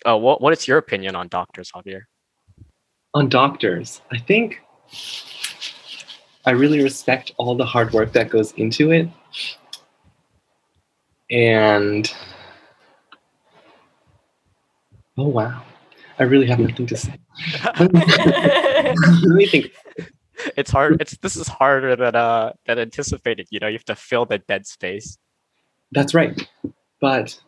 Oh, 0.05 0.17
what 0.17 0.41
what 0.41 0.53
is 0.53 0.67
your 0.67 0.77
opinion 0.77 1.15
on 1.15 1.27
doctors, 1.27 1.71
Javier? 1.75 2.01
On 3.13 3.27
doctors, 3.27 4.01
I 4.11 4.17
think 4.17 4.61
I 6.45 6.51
really 6.51 6.81
respect 6.81 7.33
all 7.37 7.55
the 7.55 7.65
hard 7.65 7.91
work 7.93 8.13
that 8.13 8.29
goes 8.29 8.53
into 8.53 8.91
it. 8.91 9.09
And 11.31 12.11
oh 15.17 15.27
wow, 15.27 15.63
I 16.17 16.23
really 16.23 16.47
have 16.47 16.59
nothing 16.59 16.87
to 16.87 16.97
say. 16.97 17.13
Let 17.79 17.93
me 19.23 19.47
think. 19.47 19.71
It's 20.55 20.71
hard. 20.71 21.01
It's 21.01 21.17
this 21.17 21.35
is 21.35 21.47
harder 21.47 21.95
than 21.95 22.15
uh 22.15 22.53
than 22.65 22.79
anticipated. 22.79 23.47
You 23.51 23.59
know, 23.59 23.67
you 23.67 23.73
have 23.73 23.85
to 23.85 23.95
fill 23.95 24.25
the 24.25 24.39
dead 24.39 24.65
space. 24.65 25.17
That's 25.91 26.13
right. 26.13 26.47
But 27.01 27.39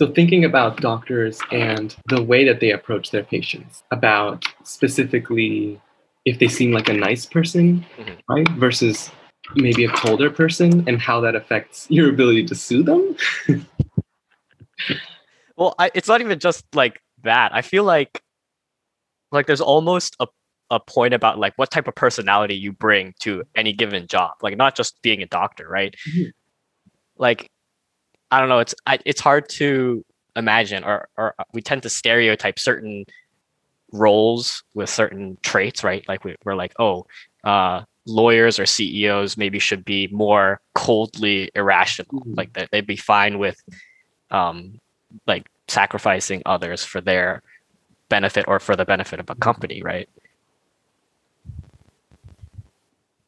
so 0.00 0.10
thinking 0.10 0.46
about 0.46 0.80
doctors 0.80 1.38
and 1.52 1.94
the 2.06 2.22
way 2.22 2.42
that 2.42 2.58
they 2.60 2.70
approach 2.70 3.10
their 3.10 3.22
patients, 3.22 3.82
about 3.90 4.46
specifically 4.64 5.78
if 6.24 6.38
they 6.38 6.48
seem 6.48 6.72
like 6.72 6.88
a 6.88 6.94
nice 6.94 7.26
person, 7.26 7.84
Mhm. 7.98 8.18
right, 8.26 8.48
versus 8.52 9.10
maybe 9.56 9.84
a 9.84 9.90
colder 9.90 10.30
person, 10.30 10.88
and 10.88 10.98
how 10.98 11.20
that 11.20 11.36
affects 11.36 11.86
your 11.90 12.08
ability 12.08 12.46
to 12.46 12.54
sue 12.54 12.82
them. 12.82 13.14
Well, 15.58 15.74
I, 15.78 15.90
it's 15.94 16.08
not 16.08 16.22
even 16.22 16.38
just 16.38 16.64
like 16.74 17.02
that. 17.22 17.54
I 17.54 17.60
feel 17.60 17.84
like 17.84 18.22
like 19.32 19.46
there's 19.46 19.60
almost 19.60 20.16
a 20.18 20.26
a 20.70 20.80
point 20.80 21.12
about 21.12 21.38
like 21.38 21.52
what 21.56 21.70
type 21.70 21.88
of 21.88 21.94
personality 21.94 22.54
you 22.54 22.72
bring 22.72 23.12
to 23.20 23.42
any 23.54 23.74
given 23.74 24.06
job. 24.06 24.32
Like 24.40 24.56
not 24.56 24.74
just 24.74 25.02
being 25.02 25.20
a 25.20 25.26
doctor, 25.26 25.68
right? 25.68 25.94
Mhm. 26.08 26.30
Like 27.18 27.50
I 28.30 28.40
don't 28.40 28.48
know. 28.48 28.60
It's 28.60 28.74
I, 28.86 28.98
it's 29.04 29.20
hard 29.20 29.48
to 29.50 30.04
imagine, 30.36 30.84
or 30.84 31.08
or 31.16 31.34
we 31.52 31.62
tend 31.62 31.82
to 31.82 31.90
stereotype 31.90 32.58
certain 32.58 33.04
roles 33.92 34.62
with 34.74 34.88
certain 34.88 35.36
traits, 35.42 35.82
right? 35.82 36.06
Like 36.08 36.24
we, 36.24 36.36
we're 36.44 36.54
like, 36.54 36.72
oh, 36.78 37.06
uh, 37.44 37.82
lawyers 38.06 38.58
or 38.58 38.66
CEOs 38.66 39.36
maybe 39.36 39.58
should 39.58 39.84
be 39.84 40.08
more 40.08 40.60
coldly 40.74 41.50
irrational. 41.54 42.20
Mm-hmm. 42.20 42.34
Like 42.34 42.52
that 42.54 42.70
they'd 42.70 42.86
be 42.86 42.96
fine 42.96 43.38
with, 43.38 43.60
um, 44.30 44.80
like 45.26 45.48
sacrificing 45.68 46.42
others 46.46 46.84
for 46.84 47.00
their 47.00 47.42
benefit 48.08 48.44
or 48.48 48.60
for 48.60 48.76
the 48.76 48.84
benefit 48.84 49.20
of 49.20 49.30
a 49.30 49.34
company, 49.34 49.82
right? 49.82 50.08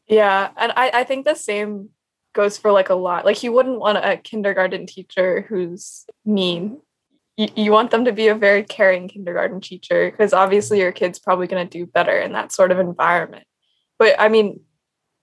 Yeah, 0.06 0.50
and 0.56 0.72
I, 0.76 0.90
I 0.92 1.04
think 1.04 1.24
the 1.24 1.34
same 1.34 1.90
goes 2.32 2.58
for 2.58 2.72
like 2.72 2.90
a 2.90 2.94
lot. 2.94 3.24
Like 3.24 3.42
you 3.42 3.52
wouldn't 3.52 3.78
want 3.80 3.98
a 3.98 4.16
kindergarten 4.16 4.86
teacher 4.86 5.44
who's 5.48 6.04
mean. 6.24 6.80
You, 7.36 7.48
you 7.56 7.72
want 7.72 7.90
them 7.90 8.04
to 8.04 8.12
be 8.12 8.28
a 8.28 8.34
very 8.34 8.62
caring 8.62 9.08
kindergarten 9.08 9.60
teacher 9.60 10.10
because 10.10 10.32
obviously 10.32 10.80
your 10.80 10.92
kid's 10.92 11.18
probably 11.18 11.46
going 11.46 11.66
to 11.66 11.78
do 11.78 11.86
better 11.86 12.18
in 12.18 12.32
that 12.32 12.52
sort 12.52 12.70
of 12.70 12.78
environment. 12.78 13.44
But 13.98 14.16
I 14.18 14.28
mean, 14.28 14.60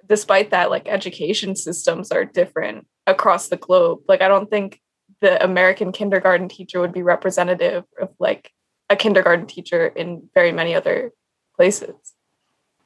despite 0.08 0.52
that, 0.52 0.70
like 0.70 0.88
education 0.88 1.56
systems 1.56 2.12
are 2.12 2.26
different 2.26 2.88
across 3.06 3.48
the 3.48 3.58
globe. 3.58 4.00
Like 4.08 4.22
I 4.22 4.28
don't 4.28 4.50
think 4.50 4.80
the 5.22 5.44
American 5.44 5.92
kindergarten 5.92 6.50
teacher 6.50 6.80
would 6.80 6.94
be 6.94 7.04
representative 7.04 7.84
of 8.00 8.10
like 8.20 8.52
a 8.90 8.96
kindergarten 8.96 9.46
teacher 9.46 9.88
in 9.88 10.30
very 10.34 10.52
many 10.52 10.74
other 10.74 11.12
places. 11.56 11.94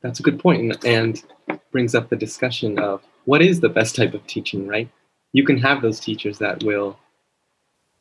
That's 0.01 0.19
a 0.19 0.23
good 0.23 0.39
point 0.39 0.83
and 0.83 1.23
brings 1.71 1.95
up 1.95 2.09
the 2.09 2.15
discussion 2.15 2.77
of 2.77 3.01
what 3.25 3.41
is 3.41 3.59
the 3.59 3.69
best 3.69 3.95
type 3.95 4.13
of 4.13 4.25
teaching, 4.27 4.67
right? 4.67 4.89
You 5.33 5.43
can 5.43 5.57
have 5.57 5.81
those 5.81 5.99
teachers 5.99 6.37
that 6.39 6.63
will 6.63 6.97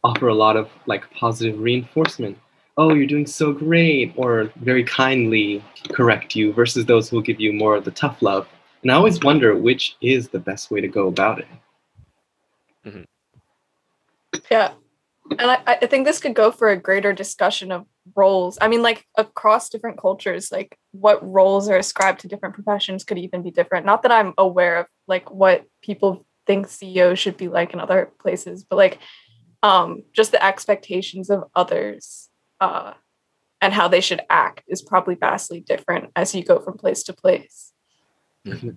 offer 0.05 0.29
a 0.29 0.35
lot 0.35 0.57
of 0.57 0.69
like 0.87 1.11
positive 1.13 1.59
reinforcement. 1.61 2.39
Oh, 2.77 2.95
you're 2.95 3.07
doing 3.07 3.27
so 3.27 3.53
great, 3.53 4.15
or 4.17 4.51
very 4.57 4.83
kindly 4.85 5.63
correct 5.91 6.35
you, 6.35 6.53
versus 6.53 6.87
those 6.87 7.09
who 7.09 7.17
will 7.17 7.23
give 7.23 7.41
you 7.41 7.53
more 7.53 7.77
of 7.77 7.85
the 7.85 7.91
tough 7.91 8.23
love. 8.23 8.49
And 8.83 8.91
I 8.91 8.95
always 8.95 9.21
wonder 9.21 9.55
which 9.55 9.97
is 10.01 10.29
the 10.29 10.39
best 10.39 10.71
way 10.71 10.81
to 10.81 10.89
go 10.89 11.07
about 11.07 11.41
it. 11.41 11.49
Mm-hmm. 12.87 13.03
Yeah. 14.51 14.73
And 15.39 15.51
I, 15.51 15.63
I 15.67 15.87
think 15.87 16.07
this 16.07 16.21
could 16.21 16.35
go 16.35 16.51
for 16.51 16.71
a 16.71 16.77
greater 16.77 17.13
discussion 17.13 17.73
of 17.73 17.87
roles. 18.17 18.59
I 18.61 18.69
mean 18.69 18.83
like 18.83 19.07
across 19.17 19.69
different 19.69 20.01
cultures 20.01 20.51
like 20.51 20.77
what 20.91 21.27
roles 21.27 21.69
are 21.69 21.77
ascribed 21.77 22.21
to 22.21 22.29
different 22.29 22.55
professions 22.55 23.05
could 23.05 23.19
even 23.19 23.43
be 23.43 23.51
different. 23.51 23.87
Not 23.87 24.03
that 24.03 24.13
i'm 24.13 24.35
aware 24.39 24.77
of 24.79 24.87
like 25.07 25.31
what 25.31 25.65
people 25.83 26.27
think 26.47 26.69
ceos 26.69 27.19
should 27.19 27.37
be 27.37 27.49
like 27.49 27.73
in 27.73 27.81
other 27.81 28.11
places 28.21 28.65
but 28.65 28.77
like 28.77 28.99
um 29.63 30.03
just 30.13 30.33
the 30.33 30.45
expectations 30.45 31.31
of 31.31 31.45
others 31.55 32.29
uh 32.61 32.93
and 33.61 33.73
how 33.73 33.87
they 33.87 34.01
should 34.01 34.21
act 34.29 34.65
is 34.67 34.83
probably 34.83 35.15
vastly 35.15 35.61
different 35.61 36.11
as 36.17 36.35
you 36.35 36.45
go 36.45 36.59
from 36.59 36.77
place 36.77 37.05
to 37.05 37.13
place. 37.13 37.73
Mm-hmm. 38.45 38.71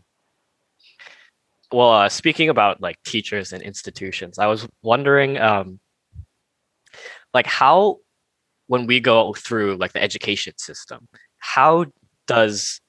well 1.72 1.90
uh, 1.90 2.10
speaking 2.10 2.50
about 2.50 2.82
like 2.82 3.02
teachers 3.02 3.52
and 3.52 3.64
institutions 3.64 4.38
i 4.38 4.46
was 4.46 4.68
wondering 4.84 5.40
um 5.40 5.80
like 7.36 7.46
how 7.46 8.00
when 8.68 8.88
we 8.88 9.00
go 9.00 9.34
through 9.34 9.76
like 9.76 9.94
the 9.94 10.02
education 10.02 10.58
system 10.58 11.08
how 11.38 11.86
does 12.26 12.82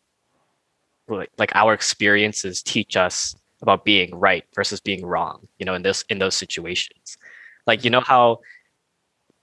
like 1.39 1.53
our 1.55 1.75
experiences 1.75 2.63
teach 2.63 2.97
us 2.97 3.35
about 3.63 3.85
being 3.85 4.15
right 4.15 4.45
versus 4.55 4.81
being 4.81 5.05
wrong 5.05 5.47
you 5.59 5.67
know 5.67 5.75
in 5.75 5.83
this 5.83 6.05
in 6.09 6.19
those 6.19 6.37
situations? 6.37 7.19
Like 7.67 7.85
you 7.85 7.91
know 7.91 8.01
how 8.01 8.41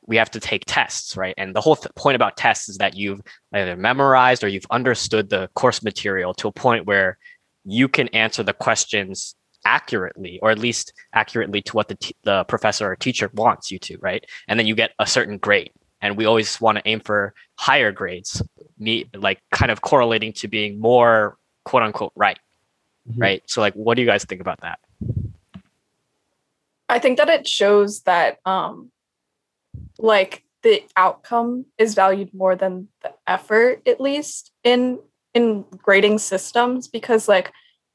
we 0.06 0.18
have 0.18 0.32
to 0.32 0.40
take 0.40 0.64
tests 0.66 1.16
right? 1.16 1.36
And 1.38 1.56
the 1.56 1.62
whole 1.62 1.76
th- 1.76 1.94
point 1.96 2.16
about 2.16 2.36
tests 2.36 2.68
is 2.70 2.78
that 2.78 2.96
you've 2.96 3.22
either 3.54 3.76
memorized 3.76 4.44
or 4.44 4.48
you've 4.48 4.66
understood 4.72 5.30
the 5.30 5.50
course 5.54 5.84
material 5.84 6.34
to 6.36 6.48
a 6.48 6.52
point 6.52 6.86
where 6.86 7.18
you 7.64 7.88
can 7.88 8.08
answer 8.10 8.44
the 8.44 8.54
questions 8.54 9.36
accurately 9.66 10.40
or 10.42 10.52
at 10.52 10.60
least 10.60 10.94
accurately 11.14 11.62
to 11.62 11.74
what 11.74 11.88
the, 11.88 11.96
t- 11.96 12.16
the 12.24 12.44
professor 12.46 12.92
or 12.92 12.96
teacher 12.96 13.30
wants 13.34 13.72
you 13.72 13.80
to 13.80 13.98
right? 14.00 14.26
And 14.48 14.60
then 14.60 14.68
you 14.68 14.76
get 14.76 14.92
a 15.00 15.08
certain 15.08 15.38
grade. 15.38 15.72
And 16.02 16.18
we 16.18 16.26
always 16.26 16.60
want 16.60 16.78
to 16.78 16.88
aim 16.88 17.00
for 17.00 17.34
higher 17.56 17.92
grades 17.92 18.42
me 18.78 19.10
like 19.16 19.40
kind 19.52 19.72
of 19.72 19.82
correlating 19.82 20.34
to 20.34 20.48
being 20.48 20.80
more 20.80 21.38
quote 21.64 21.84
unquote 21.84 22.12
right 22.16 22.38
mm-hmm. 23.10 23.22
right? 23.22 23.44
So 23.46 23.62
like 23.62 23.74
what 23.74 23.96
do 23.96 24.02
you 24.02 24.08
guys 24.08 24.26
think 24.26 24.42
about 24.42 24.62
that? 24.62 24.80
I 26.90 27.00
think 27.00 27.18
that 27.18 27.30
it 27.30 27.48
shows 27.48 28.02
that 28.02 28.40
um 28.46 28.92
like 29.98 30.44
the 30.64 30.84
outcome 30.96 31.66
is 31.78 31.94
valued 31.94 32.34
more 32.34 32.56
than 32.56 32.88
the 33.02 33.14
effort 33.28 33.82
at 33.88 34.00
least 34.00 34.52
in 34.64 35.00
in 35.34 35.66
grading 35.78 36.20
systems 36.20 36.88
because 36.88 37.28
like 37.28 37.52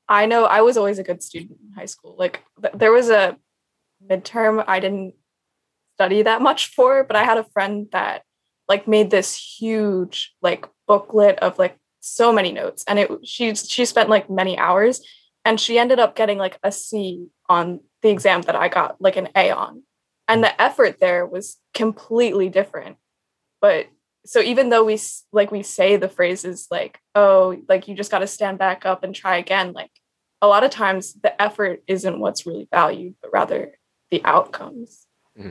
i 0.08 0.26
know 0.26 0.44
i 0.44 0.60
was 0.60 0.76
always 0.76 0.98
a 0.98 1.04
good 1.04 1.22
student 1.22 1.58
in 1.64 1.72
high 1.72 1.86
school 1.86 2.16
like 2.18 2.42
th- 2.62 2.74
there 2.74 2.92
was 2.92 3.10
a 3.10 3.36
midterm 4.10 4.64
i 4.66 4.80
didn't 4.80 5.14
study 5.98 6.22
that 6.22 6.40
much 6.40 6.68
for, 6.68 7.02
but 7.02 7.16
I 7.16 7.24
had 7.24 7.38
a 7.38 7.50
friend 7.52 7.88
that 7.90 8.22
like 8.68 8.86
made 8.86 9.10
this 9.10 9.34
huge 9.34 10.32
like 10.40 10.64
booklet 10.86 11.40
of 11.40 11.58
like 11.58 11.76
so 11.98 12.32
many 12.32 12.52
notes 12.52 12.84
and 12.86 13.00
it 13.00 13.10
she 13.24 13.52
she 13.56 13.84
spent 13.84 14.08
like 14.08 14.30
many 14.30 14.56
hours 14.56 15.00
and 15.44 15.58
she 15.58 15.76
ended 15.76 15.98
up 15.98 16.14
getting 16.14 16.38
like 16.38 16.56
a 16.62 16.70
C 16.70 17.26
on 17.48 17.80
the 18.02 18.10
exam 18.10 18.42
that 18.42 18.54
I 18.54 18.68
got 18.68 19.00
like 19.00 19.16
an 19.16 19.28
A 19.34 19.50
on. 19.50 19.82
And 20.28 20.44
the 20.44 20.62
effort 20.62 21.00
there 21.00 21.26
was 21.26 21.56
completely 21.74 22.48
different. 22.48 22.96
But 23.60 23.86
so 24.28 24.40
even 24.40 24.68
though 24.68 24.84
we 24.84 24.98
like 25.32 25.50
we 25.50 25.62
say 25.62 25.96
the 25.96 26.08
phrases 26.08 26.66
like 26.70 27.00
oh 27.14 27.56
like 27.68 27.88
you 27.88 27.94
just 27.94 28.10
got 28.10 28.18
to 28.18 28.26
stand 28.26 28.58
back 28.58 28.84
up 28.84 29.02
and 29.02 29.14
try 29.14 29.36
again 29.36 29.72
like 29.72 29.90
a 30.42 30.46
lot 30.46 30.62
of 30.62 30.70
times 30.70 31.14
the 31.14 31.40
effort 31.42 31.82
isn't 31.88 32.20
what's 32.20 32.46
really 32.46 32.68
valued 32.70 33.14
but 33.20 33.32
rather 33.32 33.72
the 34.10 34.22
outcomes. 34.24 35.06
Mm-hmm. 35.38 35.50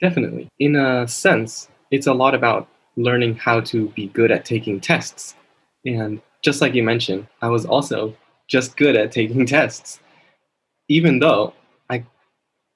Definitely. 0.00 0.48
In 0.58 0.76
a 0.76 1.06
sense, 1.06 1.68
it's 1.90 2.06
a 2.06 2.14
lot 2.14 2.34
about 2.34 2.68
learning 2.96 3.36
how 3.36 3.60
to 3.60 3.88
be 3.90 4.08
good 4.08 4.30
at 4.30 4.44
taking 4.44 4.80
tests. 4.80 5.34
And 5.84 6.20
just 6.42 6.60
like 6.60 6.74
you 6.74 6.82
mentioned, 6.82 7.26
I 7.42 7.48
was 7.48 7.66
also 7.66 8.16
just 8.48 8.76
good 8.76 8.96
at 8.96 9.12
taking 9.12 9.46
tests, 9.46 10.00
even 10.88 11.18
though 11.18 11.54
I 11.88 12.04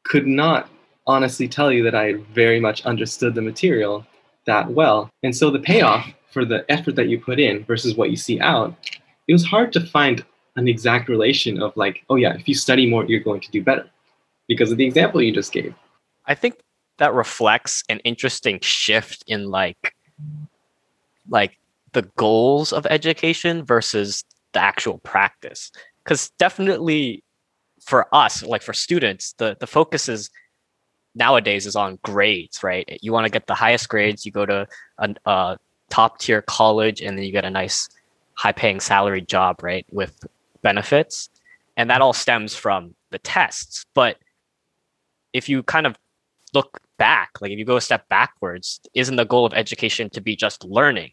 could 0.05 0.27
not 0.27 0.69
honestly 1.07 1.49
tell 1.49 1.73
you 1.73 1.83
that 1.85 1.95
I 1.95 2.15
very 2.33 2.61
much 2.61 2.85
understood 2.85 3.35
the 3.35 3.43
material 3.43 4.07
that 4.47 4.71
well. 4.71 5.11
And 5.23 5.35
so 5.37 5.51
the 5.51 5.59
payoff 5.59 6.07
for 6.31 6.45
the 6.45 6.65
effort 6.71 6.97
that 6.97 7.09
you 7.09 7.21
put 7.21 7.39
in 7.39 7.65
versus 7.65 7.95
what 7.95 8.11
you 8.11 8.17
see 8.17 8.41
out, 8.41 8.75
it 9.29 9.33
was 9.33 9.45
hard 9.45 9.73
to 9.73 9.81
find 9.81 10.25
an 10.57 10.69
exact 10.69 11.09
relation 11.09 11.61
of 11.61 11.77
like, 11.77 12.05
oh 12.11 12.17
yeah, 12.17 12.35
if 12.35 12.49
you 12.49 12.55
study 12.55 12.89
more, 12.89 13.05
you're 13.05 13.21
going 13.21 13.41
to 13.41 13.51
do 13.51 13.63
better 13.63 13.89
because 14.49 14.71
of 14.71 14.79
the 14.79 14.87
example 14.87 15.23
you 15.23 15.33
just 15.33 15.53
gave. 15.53 15.75
I 16.27 16.35
think 16.35 16.57
that 16.99 17.15
reflects 17.15 17.83
an 17.89 17.99
interesting 18.01 18.61
shift 18.61 19.25
in 19.27 19.51
like 19.51 19.95
like 21.29 21.59
the 21.93 22.03
goals 22.17 22.73
of 22.73 22.87
education 22.87 23.65
versus 23.65 24.25
the 24.53 24.61
actual 24.61 24.99
practice 24.99 25.73
because 26.05 26.31
definitely 26.39 27.25
for 27.81 28.07
us 28.15 28.43
like 28.43 28.63
for 28.63 28.73
students 28.73 29.35
the 29.39 29.57
the 29.61 29.67
focus 29.67 30.09
is 30.09 30.31
nowadays 31.14 31.66
is 31.66 31.76
on 31.76 31.99
grades 32.02 32.62
right? 32.62 32.99
You 33.02 33.12
want 33.12 33.26
to 33.26 33.30
get 33.30 33.47
the 33.47 33.54
highest 33.54 33.88
grades 33.88 34.25
you 34.26 34.33
go 34.33 34.47
to 34.47 34.66
a, 34.99 35.14
a 35.26 35.59
top 35.90 36.18
tier 36.18 36.42
college 36.42 37.00
and 37.00 37.16
then 37.16 37.25
you 37.25 37.33
get 37.33 37.44
a 37.44 37.50
nice 37.50 37.88
high 38.35 38.52
paying 38.52 38.80
salary 38.80 39.21
job 39.21 39.62
right 39.62 39.87
with 39.90 40.26
benefits. 40.62 41.30
And 41.76 41.90
that 41.90 42.00
all 42.00 42.12
stems 42.12 42.54
from 42.54 42.94
the 43.11 43.18
tests. 43.18 43.85
But 43.94 44.18
if 45.33 45.49
you 45.49 45.62
kind 45.62 45.87
of 45.87 45.97
look 46.52 46.80
back 46.97 47.30
like 47.40 47.50
if 47.50 47.59
you 47.59 47.64
go 47.64 47.76
a 47.76 47.80
step 47.80 48.09
backwards 48.09 48.78
isn't 48.94 49.16
the 49.16 49.25
goal 49.25 49.44
of 49.44 49.52
education 49.54 50.09
to 50.09 50.21
be 50.21 50.37
just 50.37 50.62
learning 50.62 51.11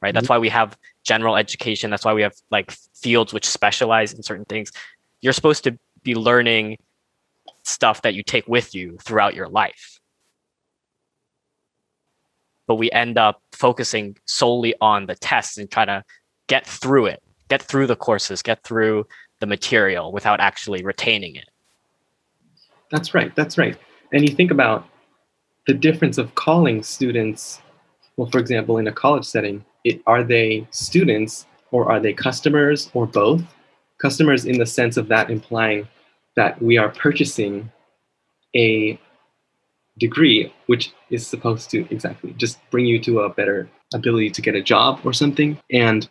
right? 0.00 0.08
Mm-hmm. 0.08 0.14
that's 0.14 0.28
why 0.28 0.38
we 0.38 0.48
have 0.48 0.76
general 1.04 1.36
education. 1.36 1.90
That's 1.90 2.04
why 2.04 2.14
we 2.14 2.22
have 2.22 2.34
like 2.50 2.70
fields 2.94 3.32
which 3.32 3.46
specialize 3.46 4.12
in 4.12 4.22
certain 4.22 4.44
things. 4.44 4.72
You're 5.20 5.32
supposed 5.32 5.64
to 5.64 5.78
be 6.02 6.14
learning 6.14 6.78
stuff 7.68 8.02
that 8.02 8.14
you 8.14 8.22
take 8.22 8.48
with 8.48 8.74
you 8.74 8.96
throughout 9.02 9.34
your 9.34 9.48
life. 9.48 10.00
But 12.66 12.76
we 12.76 12.90
end 12.90 13.18
up 13.18 13.40
focusing 13.52 14.16
solely 14.26 14.74
on 14.80 15.06
the 15.06 15.14
tests 15.14 15.58
and 15.58 15.70
try 15.70 15.84
to 15.84 16.04
get 16.48 16.66
through 16.66 17.06
it 17.06 17.22
get 17.48 17.62
through 17.62 17.86
the 17.86 17.96
courses 17.96 18.42
get 18.42 18.62
through 18.62 19.06
the 19.40 19.46
material 19.46 20.12
without 20.12 20.40
actually 20.40 20.82
retaining 20.82 21.36
it. 21.36 21.48
That's 22.90 23.14
right 23.14 23.34
that's 23.36 23.58
right. 23.58 23.76
And 24.12 24.28
you 24.28 24.34
think 24.34 24.50
about 24.50 24.86
the 25.66 25.74
difference 25.74 26.16
of 26.16 26.34
calling 26.34 26.82
students, 26.82 27.60
well, 28.16 28.30
for 28.30 28.38
example, 28.38 28.78
in 28.78 28.86
a 28.86 28.92
college 28.92 29.26
setting, 29.26 29.64
it, 29.84 30.00
are 30.06 30.24
they 30.24 30.66
students 30.70 31.46
or 31.70 31.90
are 31.92 32.00
they 32.00 32.14
customers 32.14 32.90
or 32.94 33.06
both? 33.06 33.42
Customers 33.98 34.46
in 34.46 34.58
the 34.58 34.64
sense 34.64 34.96
of 34.96 35.08
that 35.08 35.30
implying 35.30 35.86
that 36.38 36.60
we 36.62 36.78
are 36.78 36.88
purchasing 36.88 37.70
a 38.56 38.98
degree 39.98 40.52
which 40.66 40.92
is 41.10 41.26
supposed 41.26 41.70
to 41.70 41.86
exactly 41.90 42.32
just 42.38 42.58
bring 42.70 42.86
you 42.86 42.98
to 43.00 43.20
a 43.20 43.28
better 43.28 43.68
ability 43.94 44.30
to 44.30 44.40
get 44.40 44.54
a 44.54 44.62
job 44.62 45.00
or 45.04 45.12
something 45.12 45.58
and 45.72 46.08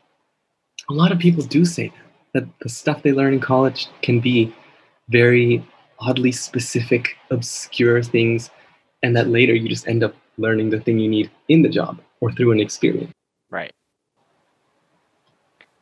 a 0.89 0.93
lot 0.93 1.11
of 1.11 1.19
people 1.19 1.43
do 1.43 1.63
say 1.65 1.87
that 1.87 2.03
that 2.33 2.47
the 2.59 2.69
stuff 2.69 3.01
they 3.01 3.13
learn 3.13 3.33
in 3.33 3.39
college 3.39 3.87
can 4.01 4.19
be 4.19 4.53
very 5.09 5.65
oddly 5.99 6.31
specific 6.31 7.15
obscure 7.31 8.03
things 8.03 8.49
and 9.01 9.15
that 9.15 9.27
later 9.27 9.55
you 9.55 9.69
just 9.69 9.87
end 9.87 10.03
up 10.03 10.13
learning 10.37 10.69
the 10.69 10.79
thing 10.79 10.99
you 10.99 11.09
need 11.09 11.31
in 11.47 11.61
the 11.61 11.69
job 11.69 11.99
or 12.19 12.31
through 12.31 12.51
an 12.51 12.59
experience 12.59 13.13
Right. 13.49 13.73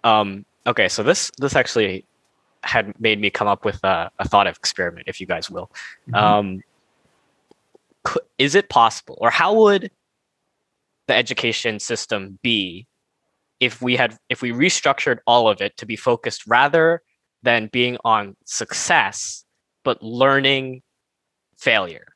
Um, 0.04 0.46
okay, 0.68 0.88
so 0.88 1.04
this 1.04 1.32
this 1.40 1.56
actually 1.56 2.06
had 2.66 3.00
made 3.00 3.22
me 3.22 3.30
come 3.30 3.48
up 3.48 3.64
with 3.64 3.84
a, 3.84 4.12
a 4.20 4.28
thought 4.28 4.48
experiment, 4.48 5.08
if 5.08 5.22
you 5.22 5.28
guys 5.28 5.50
will. 5.50 5.72
Mhm. 6.10 6.16
Um, 6.16 6.62
is 8.38 8.56
it 8.56 8.70
possible, 8.70 9.18
or 9.22 9.30
how 9.30 9.54
would 9.54 9.92
the 11.08 11.16
education 11.16 11.80
system 11.80 12.40
be 12.42 12.88
if 13.60 13.82
we 13.82 13.96
had 13.96 14.18
if 14.30 14.42
we 14.42 14.52
restructured 14.52 15.20
all 15.26 15.48
of 15.48 15.62
it 15.62 15.78
to 15.78 15.86
be 15.86 15.96
focused 15.96 16.46
rather 16.48 17.02
than 17.44 17.68
being 17.72 17.98
on 18.04 18.36
success, 18.46 19.46
but 19.84 20.02
learning 20.04 20.82
failure? 21.58 22.08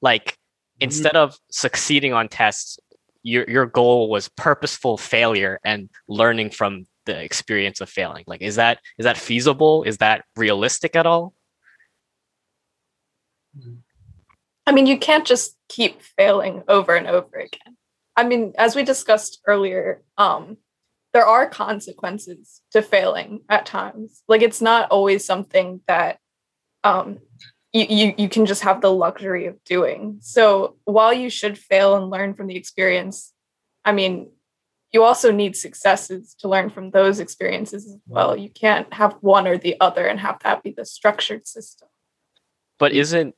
Like 0.00 0.38
instead 0.80 1.16
of 1.16 1.36
succeeding 1.50 2.12
on 2.12 2.28
tests, 2.28 2.78
your 3.22 3.48
your 3.48 3.66
goal 3.66 4.08
was 4.08 4.28
purposeful 4.28 4.96
failure 4.96 5.60
and 5.64 5.90
learning 6.08 6.50
from 6.50 6.86
the 7.08 7.20
experience 7.20 7.80
of 7.80 7.88
failing. 7.88 8.24
Like 8.26 8.42
is 8.42 8.56
that 8.56 8.78
is 8.98 9.04
that 9.04 9.16
feasible? 9.16 9.82
Is 9.82 9.98
that 9.98 10.24
realistic 10.36 10.94
at 10.94 11.06
all? 11.06 11.34
I 14.66 14.72
mean, 14.72 14.86
you 14.86 14.98
can't 14.98 15.26
just 15.26 15.56
keep 15.68 16.02
failing 16.02 16.62
over 16.68 16.94
and 16.94 17.06
over 17.06 17.38
again. 17.38 17.76
I 18.14 18.24
mean, 18.24 18.52
as 18.58 18.76
we 18.76 18.82
discussed 18.84 19.40
earlier, 19.46 20.02
um, 20.18 20.58
there 21.14 21.26
are 21.26 21.48
consequences 21.48 22.60
to 22.72 22.82
failing 22.82 23.40
at 23.48 23.64
times. 23.64 24.22
Like 24.28 24.42
it's 24.42 24.60
not 24.60 24.90
always 24.90 25.24
something 25.24 25.80
that 25.86 26.18
um, 26.84 27.18
you, 27.72 27.86
you 27.88 28.14
you 28.18 28.28
can 28.28 28.44
just 28.44 28.62
have 28.62 28.82
the 28.82 28.92
luxury 28.92 29.46
of 29.46 29.56
doing. 29.64 30.18
So 30.20 30.76
while 30.84 31.14
you 31.14 31.30
should 31.30 31.56
fail 31.56 31.96
and 31.96 32.10
learn 32.10 32.34
from 32.34 32.46
the 32.46 32.56
experience, 32.56 33.32
I 33.84 33.92
mean, 33.92 34.30
you 34.92 35.02
also 35.02 35.30
need 35.30 35.56
successes 35.56 36.34
to 36.40 36.48
learn 36.48 36.70
from 36.70 36.90
those 36.90 37.20
experiences 37.20 37.86
as 37.86 37.98
well. 38.06 38.36
You 38.36 38.48
can't 38.48 38.92
have 38.94 39.16
one 39.20 39.46
or 39.46 39.58
the 39.58 39.76
other 39.80 40.06
and 40.06 40.18
have 40.20 40.38
that 40.44 40.62
be 40.62 40.72
the 40.72 40.84
structured 40.84 41.46
system. 41.46 41.88
But 42.78 42.92
isn't 42.92 43.34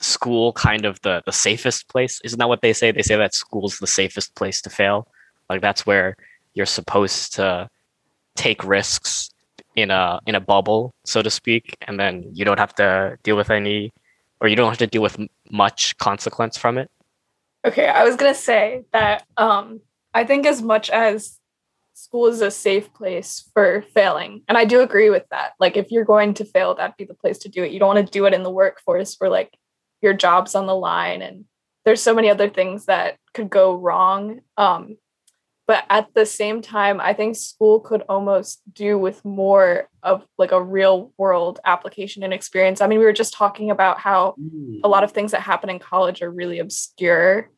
school 0.00 0.52
kind 0.52 0.84
of 0.84 1.00
the 1.02 1.22
the 1.26 1.32
safest 1.32 1.88
place? 1.88 2.20
Isn't 2.24 2.38
that 2.38 2.48
what 2.48 2.62
they 2.62 2.72
say? 2.72 2.90
They 2.90 3.02
say 3.02 3.16
that 3.16 3.34
school's 3.34 3.78
the 3.78 3.86
safest 3.86 4.34
place 4.34 4.60
to 4.62 4.70
fail. 4.70 5.08
Like 5.48 5.60
that's 5.60 5.86
where 5.86 6.16
you're 6.54 6.66
supposed 6.66 7.34
to 7.34 7.68
take 8.36 8.64
risks 8.64 9.30
in 9.76 9.90
a 9.90 10.20
in 10.26 10.34
a 10.34 10.40
bubble, 10.40 10.94
so 11.04 11.22
to 11.22 11.30
speak, 11.30 11.76
and 11.86 12.00
then 12.00 12.24
you 12.32 12.44
don't 12.44 12.58
have 12.58 12.74
to 12.76 13.16
deal 13.22 13.36
with 13.36 13.50
any, 13.50 13.92
or 14.40 14.48
you 14.48 14.56
don't 14.56 14.68
have 14.68 14.78
to 14.78 14.86
deal 14.86 15.02
with 15.02 15.18
much 15.50 15.96
consequence 15.98 16.56
from 16.56 16.78
it. 16.78 16.90
Okay, 17.64 17.86
I 17.88 18.04
was 18.04 18.16
gonna 18.16 18.34
say 18.34 18.84
that 18.92 19.24
um, 19.36 19.80
I 20.18 20.24
think 20.24 20.46
as 20.46 20.60
much 20.60 20.90
as 20.90 21.38
school 21.94 22.26
is 22.26 22.40
a 22.40 22.50
safe 22.50 22.92
place 22.92 23.48
for 23.54 23.84
failing, 23.94 24.42
and 24.48 24.58
I 24.58 24.64
do 24.64 24.80
agree 24.80 25.10
with 25.10 25.22
that. 25.30 25.52
Like, 25.60 25.76
if 25.76 25.92
you're 25.92 26.04
going 26.04 26.34
to 26.34 26.44
fail, 26.44 26.74
that'd 26.74 26.96
be 26.96 27.04
the 27.04 27.14
place 27.14 27.38
to 27.38 27.48
do 27.48 27.62
it. 27.62 27.70
You 27.70 27.78
don't 27.78 27.94
want 27.94 28.04
to 28.04 28.12
do 28.12 28.26
it 28.26 28.34
in 28.34 28.42
the 28.42 28.50
workforce 28.50 29.14
where 29.18 29.30
like 29.30 29.56
your 30.02 30.14
job's 30.14 30.56
on 30.56 30.66
the 30.66 30.74
line, 30.74 31.22
and 31.22 31.44
there's 31.84 32.02
so 32.02 32.16
many 32.16 32.30
other 32.30 32.48
things 32.48 32.86
that 32.86 33.16
could 33.32 33.48
go 33.48 33.76
wrong. 33.76 34.40
Um, 34.56 34.96
but 35.68 35.84
at 35.88 36.08
the 36.14 36.26
same 36.26 36.62
time, 36.62 36.98
I 36.98 37.12
think 37.14 37.36
school 37.36 37.78
could 37.78 38.02
almost 38.08 38.62
do 38.72 38.98
with 38.98 39.24
more 39.24 39.88
of 40.02 40.26
like 40.36 40.50
a 40.50 40.60
real 40.60 41.12
world 41.16 41.60
application 41.64 42.24
and 42.24 42.32
experience. 42.32 42.80
I 42.80 42.88
mean, 42.88 42.98
we 42.98 43.04
were 43.04 43.12
just 43.12 43.34
talking 43.34 43.70
about 43.70 44.00
how 44.00 44.34
a 44.82 44.88
lot 44.88 45.04
of 45.04 45.12
things 45.12 45.30
that 45.30 45.42
happen 45.42 45.70
in 45.70 45.78
college 45.78 46.22
are 46.22 46.30
really 46.30 46.58
obscure. 46.58 47.50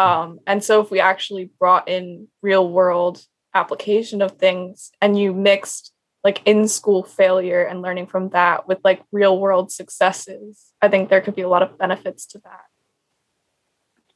Um, 0.00 0.40
and 0.46 0.64
so 0.64 0.80
if 0.80 0.90
we 0.90 1.00
actually 1.00 1.50
brought 1.58 1.88
in 1.88 2.28
real 2.42 2.68
world 2.68 3.24
application 3.54 4.22
of 4.22 4.32
things 4.32 4.92
and 5.02 5.18
you 5.18 5.34
mixed 5.34 5.92
like 6.22 6.42
in 6.44 6.68
school 6.68 7.02
failure 7.02 7.62
and 7.62 7.82
learning 7.82 8.06
from 8.06 8.28
that 8.30 8.68
with 8.68 8.78
like 8.84 9.02
real 9.12 9.38
world 9.38 9.70
successes, 9.70 10.72
I 10.80 10.88
think 10.88 11.08
there 11.08 11.20
could 11.20 11.34
be 11.34 11.42
a 11.42 11.48
lot 11.48 11.62
of 11.62 11.78
benefits 11.78 12.26
to 12.26 12.38
that. 12.40 12.64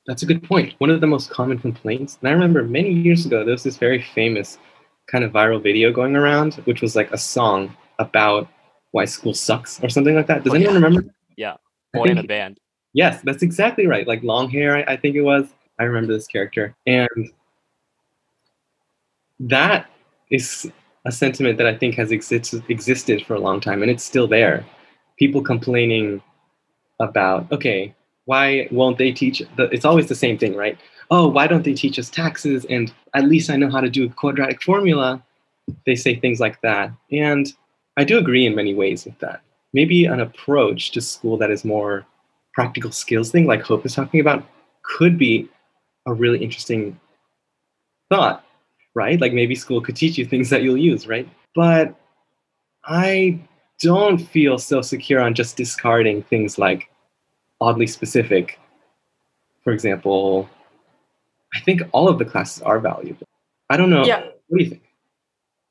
That's 0.06 0.22
a 0.22 0.26
good 0.26 0.42
point. 0.42 0.74
One 0.78 0.90
of 0.90 1.00
the 1.00 1.06
most 1.06 1.30
common 1.30 1.58
complaints, 1.58 2.18
and 2.20 2.28
I 2.28 2.32
remember 2.32 2.62
many 2.62 2.90
years 2.90 3.24
ago, 3.24 3.44
there 3.44 3.52
was 3.52 3.62
this 3.62 3.78
very 3.78 4.02
famous 4.02 4.58
kind 5.06 5.24
of 5.24 5.32
viral 5.32 5.62
video 5.62 5.92
going 5.92 6.14
around, 6.14 6.54
which 6.64 6.82
was 6.82 6.94
like 6.94 7.10
a 7.12 7.18
song 7.18 7.74
about 7.98 8.48
why 8.92 9.06
school 9.06 9.34
sucks 9.34 9.82
or 9.82 9.88
something 9.88 10.14
like 10.14 10.26
that. 10.26 10.44
Does 10.44 10.52
Oh, 10.52 10.56
anyone 10.56 10.74
yeah. 10.74 10.80
remember? 10.80 11.14
Yeah, 11.36 11.56
I 11.94 11.98
Boyinaband. 11.98 12.56
Yes, 12.92 13.22
that's 13.22 13.42
exactly 13.42 13.86
right. 13.86 14.06
Like 14.06 14.22
long 14.22 14.48
hair, 14.50 14.76
I, 14.76 14.92
I 14.92 14.96
think 14.96 15.16
it 15.16 15.22
was. 15.22 15.46
I 15.78 15.84
remember 15.84 16.12
this 16.12 16.26
character. 16.26 16.74
And 16.86 17.08
that 19.40 19.90
is 20.30 20.70
a 21.04 21.12
sentiment 21.12 21.58
that 21.58 21.66
I 21.66 21.76
think 21.76 21.96
has 21.96 22.12
exist- 22.12 22.54
existed 22.68 23.24
for 23.26 23.34
a 23.34 23.40
long 23.40 23.60
time 23.60 23.82
and 23.82 23.90
it's 23.90 24.04
still 24.04 24.26
there. 24.26 24.64
People 25.18 25.42
complaining 25.42 26.22
about, 27.00 27.50
okay, 27.52 27.94
why 28.24 28.68
won't 28.70 28.98
they 28.98 29.12
teach? 29.12 29.42
The, 29.56 29.64
it's 29.64 29.84
always 29.84 30.08
the 30.08 30.14
same 30.14 30.38
thing, 30.38 30.54
right? 30.54 30.78
Oh, 31.10 31.28
why 31.28 31.46
don't 31.46 31.64
they 31.64 31.74
teach 31.74 31.98
us 31.98 32.08
taxes? 32.08 32.64
And 32.70 32.92
at 33.14 33.24
least 33.24 33.50
I 33.50 33.56
know 33.56 33.70
how 33.70 33.80
to 33.80 33.90
do 33.90 34.06
a 34.06 34.08
quadratic 34.08 34.62
formula. 34.62 35.22
They 35.84 35.94
say 35.94 36.16
things 36.16 36.40
like 36.40 36.60
that. 36.62 36.90
And 37.12 37.52
I 37.96 38.04
do 38.04 38.18
agree 38.18 38.46
in 38.46 38.54
many 38.54 38.74
ways 38.74 39.04
with 39.04 39.18
that. 39.18 39.42
Maybe 39.72 40.06
an 40.06 40.20
approach 40.20 40.92
to 40.92 41.00
school 41.00 41.36
that 41.38 41.50
is 41.50 41.64
more 41.64 42.06
practical 42.54 42.92
skills 42.92 43.30
thing, 43.30 43.46
like 43.46 43.62
Hope 43.62 43.84
is 43.84 43.94
talking 43.94 44.20
about, 44.20 44.46
could 44.82 45.18
be 45.18 45.48
a 46.06 46.14
really 46.14 46.42
interesting 46.42 46.98
thought, 48.10 48.44
right? 48.94 49.20
Like 49.20 49.32
maybe 49.32 49.54
school 49.54 49.80
could 49.80 49.96
teach 49.96 50.18
you 50.18 50.24
things 50.24 50.50
that 50.50 50.62
you'll 50.62 50.76
use, 50.76 51.06
right? 51.06 51.28
But 51.54 51.94
I 52.84 53.40
don't 53.80 54.18
feel 54.18 54.58
so 54.58 54.82
secure 54.82 55.20
on 55.20 55.34
just 55.34 55.56
discarding 55.56 56.22
things 56.22 56.58
like 56.58 56.90
oddly 57.60 57.86
specific. 57.86 58.58
For 59.62 59.72
example, 59.72 60.48
I 61.54 61.60
think 61.60 61.82
all 61.92 62.08
of 62.08 62.18
the 62.18 62.24
classes 62.24 62.62
are 62.62 62.80
valuable. 62.80 63.26
I 63.70 63.76
don't 63.76 63.90
know. 63.90 64.04
Yeah. 64.04 64.24
What 64.48 64.58
do 64.58 64.64
you 64.64 64.70
think? 64.70 64.82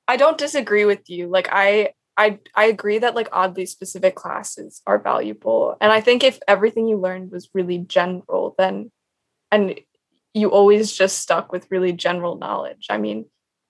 I 0.07 0.17
don't 0.17 0.37
disagree 0.37 0.85
with 0.85 1.09
you. 1.09 1.27
Like 1.27 1.47
I 1.51 1.93
I 2.17 2.39
I 2.55 2.65
agree 2.65 2.99
that 2.99 3.15
like 3.15 3.29
oddly 3.31 3.65
specific 3.65 4.15
classes 4.15 4.81
are 4.85 4.99
valuable. 4.99 5.77
And 5.79 5.91
I 5.91 6.01
think 6.01 6.23
if 6.23 6.39
everything 6.47 6.87
you 6.87 6.97
learned 6.97 7.31
was 7.31 7.49
really 7.53 7.79
general, 7.79 8.55
then 8.57 8.91
and 9.51 9.79
you 10.33 10.49
always 10.49 10.91
just 10.91 11.19
stuck 11.19 11.51
with 11.51 11.67
really 11.69 11.93
general 11.93 12.37
knowledge. 12.37 12.87
I 12.89 12.97
mean, 12.97 13.25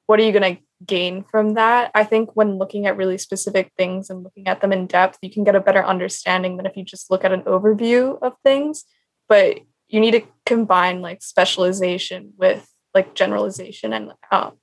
what 0.07 0.19
are 0.19 0.23
you 0.23 0.31
going 0.31 0.55
to 0.55 0.61
gain 0.85 1.23
from 1.23 1.55
that? 1.55 1.91
I 1.93 2.03
think 2.03 2.35
when 2.35 2.57
looking 2.57 2.85
at 2.85 2.97
really 2.97 3.17
specific 3.17 3.71
things 3.77 4.09
and 4.09 4.23
looking 4.23 4.47
at 4.47 4.61
them 4.61 4.73
in 4.73 4.87
depth, 4.87 5.17
you 5.21 5.29
can 5.29 5.43
get 5.43 5.55
a 5.55 5.61
better 5.61 5.83
understanding 5.83 6.57
than 6.57 6.65
if 6.65 6.75
you 6.75 6.83
just 6.83 7.11
look 7.11 7.23
at 7.23 7.31
an 7.31 7.41
overview 7.43 8.17
of 8.21 8.33
things. 8.43 8.83
But 9.27 9.59
you 9.87 9.99
need 9.99 10.11
to 10.11 10.23
combine 10.45 11.01
like 11.01 11.21
specialization 11.21 12.33
with 12.37 12.67
like 12.93 13.15
generalization 13.15 13.93
and 13.93 14.13
um, 14.31 14.53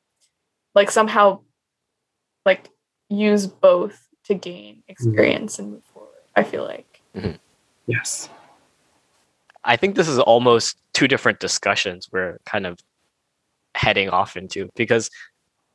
like 0.74 0.90
somehow 0.90 1.40
like 2.44 2.68
use 3.08 3.46
both 3.46 4.06
to 4.24 4.34
gain 4.34 4.82
experience 4.88 5.58
and 5.58 5.72
move 5.72 5.84
forward. 5.84 6.10
I 6.36 6.44
feel 6.44 6.64
like. 6.64 7.02
Yes. 7.86 8.28
I 9.64 9.76
think 9.76 9.94
this 9.94 10.08
is 10.08 10.18
almost 10.18 10.76
two 10.92 11.08
different 11.08 11.40
discussions 11.40 12.08
we're 12.12 12.38
kind 12.44 12.66
of 12.66 12.78
heading 13.74 14.08
off 14.08 14.36
into 14.36 14.68
because 14.74 15.10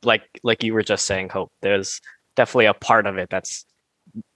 like 0.02 0.22
like 0.42 0.62
you 0.62 0.74
were 0.74 0.82
just 0.82 1.06
saying 1.06 1.28
hope 1.28 1.50
there's 1.62 2.00
definitely 2.34 2.66
a 2.66 2.74
part 2.74 3.06
of 3.06 3.16
it 3.16 3.28
that's 3.30 3.64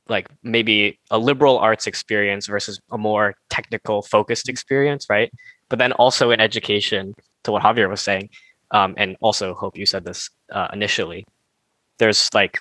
like 0.09 0.27
maybe 0.43 0.99
a 1.11 1.19
liberal 1.19 1.59
arts 1.59 1.87
experience 1.87 2.47
versus 2.47 2.81
a 2.91 2.99
more 2.99 3.35
technical 3.51 4.03
focused 4.03 4.49
experience 4.49 5.07
right 5.11 5.31
but 5.69 5.79
then 5.79 5.93
also 5.93 6.31
in 6.31 6.41
education 6.41 7.15
to 7.45 7.53
what 7.53 7.63
javier 7.63 7.89
was 7.89 8.01
saying 8.01 8.29
um, 8.73 8.95
and 8.97 9.17
also 9.21 9.53
hope 9.55 9.77
you 9.77 9.85
said 9.85 10.05
this 10.05 10.31
uh, 10.53 10.69
initially 10.73 11.25
there's 11.99 12.31
like 12.33 12.61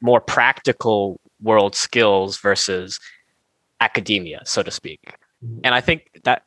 more 0.00 0.20
practical 0.20 1.20
world 1.42 1.74
skills 1.74 2.38
versus 2.38 2.98
academia 3.80 4.40
so 4.44 4.62
to 4.62 4.70
speak. 4.70 5.17
And 5.64 5.74
I 5.74 5.80
think 5.80 6.02
that 6.24 6.42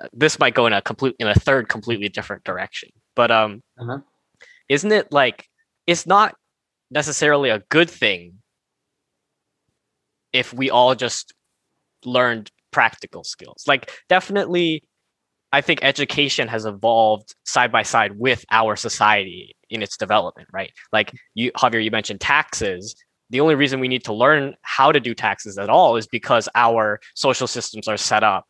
uh, 0.00 0.08
this 0.12 0.38
might 0.38 0.54
go 0.54 0.66
in 0.66 0.72
a 0.72 0.82
complete 0.82 1.16
in 1.18 1.28
a 1.28 1.34
third 1.34 1.68
completely 1.68 2.08
different 2.08 2.44
direction. 2.44 2.90
But 3.14 3.30
um, 3.30 3.62
Uh-huh. 3.78 3.98
isn't 4.68 4.92
it 4.92 5.12
like 5.12 5.48
it's 5.86 6.06
not 6.06 6.34
necessarily 6.90 7.50
a 7.50 7.60
good 7.70 7.90
thing 7.90 8.40
if 10.32 10.52
we 10.52 10.70
all 10.70 10.94
just 10.94 11.32
learned 12.04 12.50
practical 12.70 13.24
skills. 13.24 13.64
Like 13.66 13.90
definitely 14.08 14.82
I 15.52 15.60
think 15.60 15.80
education 15.82 16.48
has 16.48 16.66
evolved 16.66 17.34
side 17.44 17.70
by 17.70 17.84
side 17.84 18.18
with 18.18 18.44
our 18.50 18.74
society 18.74 19.54
in 19.70 19.82
its 19.82 19.96
development, 19.96 20.48
right? 20.52 20.72
Like 20.92 21.12
you 21.34 21.52
Javier, 21.52 21.82
you 21.82 21.92
mentioned 21.92 22.20
taxes. 22.20 22.96
The 23.30 23.40
only 23.40 23.54
reason 23.54 23.80
we 23.80 23.88
need 23.88 24.04
to 24.04 24.12
learn 24.12 24.54
how 24.62 24.92
to 24.92 25.00
do 25.00 25.14
taxes 25.14 25.58
at 25.58 25.70
all 25.70 25.96
is 25.96 26.06
because 26.06 26.48
our 26.54 27.00
social 27.14 27.46
systems 27.46 27.88
are 27.88 27.96
set 27.96 28.22
up 28.22 28.46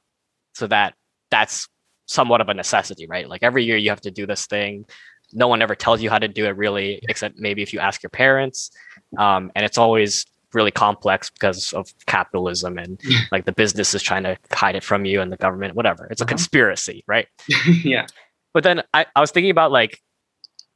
so 0.55 0.67
that 0.67 0.95
that's 1.31 1.69
somewhat 2.07 2.41
of 2.41 2.49
a 2.49 2.55
necessity, 2.55 3.07
right? 3.07 3.29
Like 3.29 3.43
every 3.43 3.65
year 3.65 3.77
you 3.77 3.91
have 3.91 4.01
to 4.03 4.11
do 4.11 4.27
this 4.27 4.47
thing. 4.47 4.85
No 5.33 5.49
one 5.49 5.63
ever 5.63 5.75
tells 5.75 6.03
you 6.03 6.11
how 6.11 6.19
to 6.19 6.29
do 6.29 6.45
it 6.47 6.57
really, 6.57 7.01
except 7.09 7.39
maybe 7.39 7.63
if 7.63 7.73
you 7.73 7.81
ask 7.81 8.03
your 8.03 8.11
parents. 8.11 8.71
Um, 9.19 9.51
and 9.55 9.65
it's 9.65 9.79
always 9.79 10.27
really 10.53 10.71
complex 10.71 11.31
because 11.31 11.73
of 11.73 11.93
capitalism 12.07 12.79
and 12.79 13.01
like 13.33 13.45
the 13.45 13.53
business 13.53 13.95
is 13.95 14.03
trying 14.03 14.23
to 14.23 14.37
hide 14.53 14.77
it 14.77 14.85
from 14.85 15.05
you 15.05 15.21
and 15.21 15.33
the 15.33 15.37
government, 15.37 15.75
whatever. 15.75 16.07
It's 16.11 16.21
a 16.21 16.25
uh-huh. 16.25 16.29
conspiracy, 16.29 17.05
right? 17.07 17.27
yeah. 17.67 18.07
But 18.53 18.63
then 18.63 18.83
I, 18.93 19.07
I 19.17 19.21
was 19.21 19.33
thinking 19.33 19.51
about 19.51 19.73
like 19.73 20.01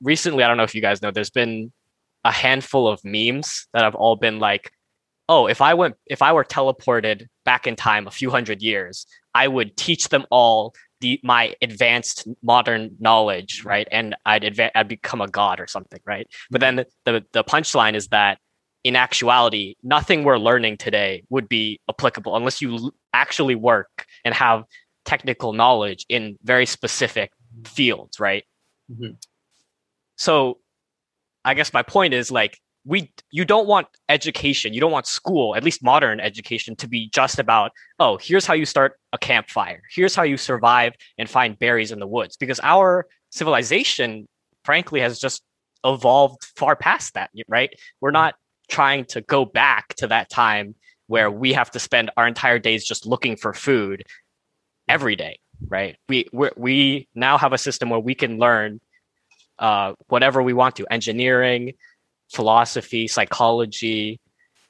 recently, 0.03 0.43
I 0.43 0.49
don't 0.49 0.57
know 0.57 0.65
if 0.65 0.75
you 0.75 0.83
guys 0.83 1.01
know, 1.01 1.11
there's 1.11 1.31
been 1.31 1.73
a 2.25 2.33
handful 2.33 2.89
of 2.89 3.01
memes 3.05 3.67
that 3.73 3.85
have 3.85 3.95
all 3.95 4.17
been 4.17 4.39
like, 4.39 4.71
oh, 5.29 5.47
if 5.47 5.61
I 5.61 5.75
went, 5.75 5.97
if 6.07 6.23
I 6.23 6.33
were 6.33 6.45
teleported 6.45 7.27
back 7.45 7.67
in 7.67 7.77
time 7.77 8.07
a 8.07 8.11
few 8.11 8.31
hundred 8.31 8.63
years, 8.63 9.07
I 9.35 9.49
would 9.49 9.77
teach 9.77 10.09
them 10.09 10.25
all 10.31 10.75
the 11.01 11.21
my 11.23 11.55
advanced 11.63 12.27
modern 12.43 12.97
knowledge, 12.99 13.63
right? 13.65 13.87
And 13.93 14.17
I'd 14.27 14.45
advance, 14.45 14.73
I'd 14.75 14.89
become 14.89 15.21
a 15.21 15.29
god 15.29 15.61
or 15.61 15.67
something, 15.67 16.01
right? 16.05 16.27
But 16.51 16.61
then 16.61 16.85
the 17.05 17.25
the 17.33 17.45
punchline 17.45 17.95
is 17.95 18.09
that 18.09 18.39
in 18.85 18.97
actuality, 18.97 19.75
nothing 19.83 20.25
we're 20.25 20.39
learning 20.39 20.79
today 20.79 21.25
would 21.31 21.49
be 21.49 21.81
applicable 21.89 22.37
unless 22.37 22.63
you 22.63 22.93
actually 23.13 23.55
work 23.55 24.07
and 24.25 24.35
have 24.35 24.65
technical 25.05 25.53
knowledge 25.53 26.05
in 26.09 26.39
very 26.43 26.67
specific 26.67 27.33
fields, 27.65 28.21
right? 28.21 28.45
Mm-hmm. 28.91 29.15
So, 30.17 30.59
I 31.49 31.55
guess 31.55 31.73
my 31.73 31.83
point 31.83 32.13
is 32.13 32.31
like 32.31 32.61
we 32.85 33.11
you 33.31 33.45
don't 33.45 33.67
want 33.67 33.89
education, 34.09 34.75
you 34.75 34.81
don't 34.81 34.93
want 34.93 35.07
school, 35.07 35.57
at 35.57 35.65
least 35.65 35.83
modern 35.83 36.21
education 36.21 36.77
to 36.77 36.89
be 36.89 37.09
just 37.13 37.39
about, 37.39 37.73
oh, 37.99 38.19
here's 38.21 38.45
how 38.45 38.55
you 38.55 38.67
start 38.67 38.99
a 39.13 39.19
campfire. 39.19 39.81
Here's 39.91 40.15
how 40.15 40.25
you 40.25 40.37
survive 40.37 40.95
and 41.17 41.29
find 41.29 41.59
berries 41.59 41.91
in 41.91 42.01
the 42.01 42.07
woods 42.07 42.37
because 42.37 42.61
our 42.63 43.07
civilization 43.31 44.29
frankly 44.65 45.01
has 45.01 45.19
just 45.19 45.43
evolved 45.85 46.45
far 46.57 46.77
past 46.77 47.15
that, 47.15 47.31
right? 47.49 47.71
We're 48.03 48.11
not 48.11 48.35
trying 48.69 49.07
to 49.07 49.23
go 49.23 49.47
back 49.47 49.95
to 49.95 50.07
that 50.09 50.29
time 50.29 50.75
where 51.07 51.31
we 51.31 51.55
have 51.55 51.71
to 51.71 51.79
spend 51.79 52.11
our 52.19 52.29
entire 52.29 52.59
days 52.59 52.87
just 52.87 53.07
looking 53.07 53.37
for 53.37 53.55
food 53.55 54.05
every 54.87 55.17
day 55.17 55.39
right 55.69 55.97
we 56.09 56.29
we 56.57 57.09
now 57.15 57.37
have 57.37 57.53
a 57.53 57.59
system 57.59 57.91
where 57.91 57.99
we 57.99 58.15
can 58.15 58.39
learn 58.39 58.81
uh, 59.59 59.93
whatever 60.09 60.43
we 60.43 60.53
want 60.53 60.77
to 60.77 60.87
engineering 60.91 61.73
philosophy 62.33 63.09
psychology 63.09 64.21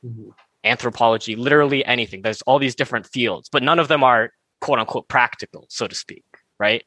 mm-hmm. 0.05 0.31
anthropology 0.65 1.35
literally 1.37 1.85
anything 1.85 2.23
there's 2.23 2.43
all 2.43 2.59
these 2.59 2.75
different 2.75 3.07
fields 3.07 3.49
but 3.51 3.63
none 3.63 3.79
of 3.79 3.89
them 3.89 4.05
are 4.05 4.31
quote 4.61 4.79
unquote 4.79 5.09
practical 5.09 5.67
so 5.69 5.87
to 5.87 5.95
speak 5.95 6.25
right 6.59 6.85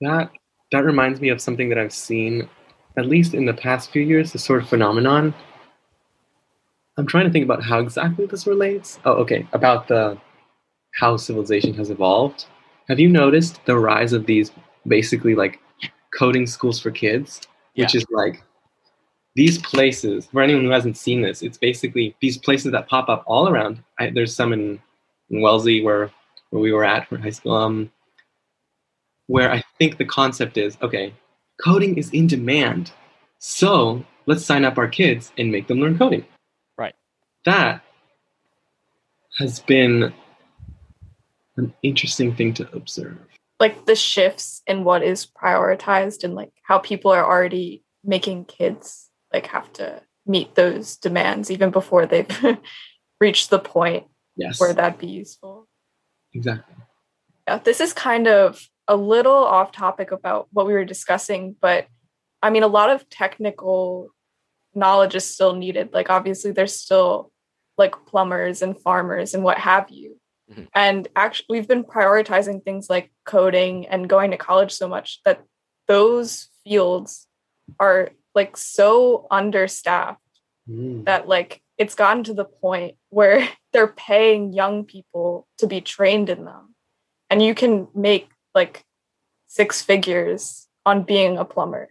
that 0.00 0.30
that 0.70 0.84
reminds 0.84 1.20
me 1.20 1.28
of 1.28 1.40
something 1.40 1.68
that 1.68 1.78
i've 1.78 1.92
seen 1.92 2.48
at 2.96 3.06
least 3.06 3.34
in 3.34 3.46
the 3.46 3.54
past 3.54 3.90
few 3.90 4.02
years 4.02 4.32
the 4.32 4.38
sort 4.38 4.62
of 4.62 4.68
phenomenon 4.68 5.34
I'm 6.96 7.06
trying 7.06 7.24
to 7.24 7.30
think 7.30 7.44
about 7.44 7.62
how 7.62 7.78
exactly 7.78 8.26
this 8.26 8.46
relates. 8.46 8.98
Oh, 9.04 9.14
okay. 9.14 9.46
About 9.52 9.88
the 9.88 10.18
how 10.94 11.16
civilization 11.16 11.72
has 11.74 11.90
evolved. 11.90 12.46
Have 12.88 13.00
you 13.00 13.08
noticed 13.08 13.64
the 13.64 13.78
rise 13.78 14.12
of 14.12 14.26
these 14.26 14.52
basically 14.86 15.34
like 15.34 15.58
coding 16.12 16.46
schools 16.46 16.80
for 16.80 16.90
kids, 16.90 17.40
yeah. 17.74 17.84
which 17.84 17.94
is 17.94 18.06
like 18.10 18.42
these 19.34 19.58
places. 19.58 20.26
For 20.26 20.42
anyone 20.42 20.64
who 20.64 20.70
hasn't 20.70 20.96
seen 20.96 21.22
this, 21.22 21.42
it's 21.42 21.58
basically 21.58 22.14
these 22.20 22.38
places 22.38 22.72
that 22.72 22.88
pop 22.88 23.08
up 23.08 23.24
all 23.26 23.48
around. 23.48 23.82
I, 23.98 24.10
there's 24.10 24.34
some 24.34 24.52
in, 24.52 24.80
in 25.30 25.40
Wellesley 25.40 25.82
where 25.82 26.10
where 26.50 26.62
we 26.62 26.72
were 26.72 26.84
at 26.84 27.08
for 27.08 27.16
high 27.16 27.30
school. 27.30 27.54
Um, 27.54 27.90
where 29.26 29.50
I 29.50 29.62
think 29.78 29.96
the 29.96 30.04
concept 30.04 30.58
is 30.58 30.76
okay, 30.82 31.14
coding 31.62 31.96
is 31.96 32.10
in 32.10 32.26
demand, 32.26 32.92
so 33.38 34.04
let's 34.26 34.44
sign 34.44 34.64
up 34.64 34.78
our 34.78 34.88
kids 34.88 35.32
and 35.38 35.50
make 35.50 35.66
them 35.66 35.78
learn 35.78 35.96
coding 35.96 36.24
Right. 36.76 36.94
that 37.44 37.82
has 39.38 39.60
been 39.60 40.12
an 41.56 41.72
interesting 41.82 42.34
thing 42.34 42.52
to 42.54 42.70
observe. 42.74 43.18
Like 43.62 43.86
the 43.86 43.94
shifts 43.94 44.60
in 44.66 44.82
what 44.84 45.02
is 45.02 45.26
prioritized 45.26 46.24
and 46.24 46.34
like 46.34 46.50
how 46.64 46.78
people 46.78 47.12
are 47.12 47.24
already 47.24 47.84
making 48.02 48.46
kids 48.46 49.08
like 49.32 49.46
have 49.46 49.72
to 49.74 50.02
meet 50.26 50.56
those 50.56 50.96
demands 50.96 51.48
even 51.50 51.70
before 51.70 52.04
they've 52.06 52.58
reached 53.20 53.50
the 53.50 53.60
point 53.60 54.06
yes. 54.36 54.60
where 54.60 54.72
that'd 54.74 54.98
be 54.98 55.06
useful. 55.06 55.68
Exactly. 56.34 56.74
Yeah, 57.46 57.58
this 57.58 57.80
is 57.80 57.92
kind 57.92 58.26
of 58.26 58.60
a 58.88 58.96
little 58.96 59.32
off 59.32 59.70
topic 59.72 60.10
about 60.10 60.48
what 60.52 60.66
we 60.66 60.72
were 60.72 60.84
discussing, 60.84 61.54
but 61.60 61.86
I 62.42 62.50
mean, 62.50 62.64
a 62.64 62.68
lot 62.68 62.90
of 62.90 63.08
technical 63.08 64.08
knowledge 64.74 65.14
is 65.14 65.24
still 65.24 65.54
needed. 65.54 65.92
Like, 65.92 66.10
obviously, 66.10 66.50
there's 66.50 66.78
still 66.78 67.30
like 67.78 67.94
plumbers 68.06 68.62
and 68.62 68.78
farmers 68.78 69.34
and 69.34 69.44
what 69.44 69.58
have 69.58 69.90
you. 69.90 70.18
Mm-hmm. 70.52 70.64
And 70.74 71.08
actually, 71.16 71.46
we've 71.58 71.68
been 71.68 71.84
prioritizing 71.84 72.62
things 72.62 72.90
like 72.90 73.10
coding 73.24 73.86
and 73.86 74.08
going 74.08 74.30
to 74.32 74.36
college 74.36 74.72
so 74.72 74.88
much 74.88 75.20
that 75.24 75.42
those 75.88 76.48
fields 76.64 77.26
are 77.80 78.10
like 78.34 78.56
so 78.56 79.26
understaffed 79.30 80.20
mm. 80.68 81.04
that 81.06 81.28
like 81.28 81.62
it's 81.78 81.94
gotten 81.94 82.24
to 82.24 82.34
the 82.34 82.44
point 82.44 82.96
where 83.08 83.48
they're 83.72 83.88
paying 83.88 84.52
young 84.52 84.84
people 84.84 85.46
to 85.58 85.66
be 85.66 85.80
trained 85.80 86.28
in 86.28 86.44
them. 86.44 86.74
And 87.30 87.42
you 87.42 87.54
can 87.54 87.88
make 87.94 88.28
like 88.54 88.84
six 89.46 89.80
figures 89.80 90.68
on 90.84 91.04
being 91.04 91.38
a 91.38 91.44
plumber. 91.44 91.88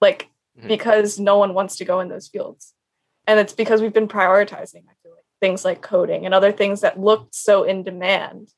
Like, 0.00 0.28
mm-hmm. 0.56 0.68
because 0.68 1.18
no 1.18 1.38
one 1.38 1.54
wants 1.54 1.76
to 1.76 1.84
go 1.84 2.00
in 2.00 2.08
those 2.08 2.28
fields 2.28 2.74
and 3.26 3.40
it's 3.40 3.52
because 3.52 3.82
we've 3.82 3.92
been 3.92 4.08
prioritizing 4.08 4.84
i 4.88 4.94
feel 4.95 4.95
like 4.95 4.95
things 5.40 5.64
like 5.64 5.82
coding 5.82 6.24
and 6.24 6.34
other 6.34 6.52
things 6.52 6.80
that 6.80 6.98
looked 6.98 7.34
so 7.34 7.64
in 7.64 7.82
demand 7.82 8.48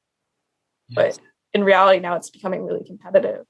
yes. 0.89 1.17
but 1.17 1.21
in 1.53 1.65
reality 1.65 2.01
now 2.01 2.15
it's 2.15 2.31
becoming 2.31 2.65
really 2.65 2.85
competitive 2.85 3.45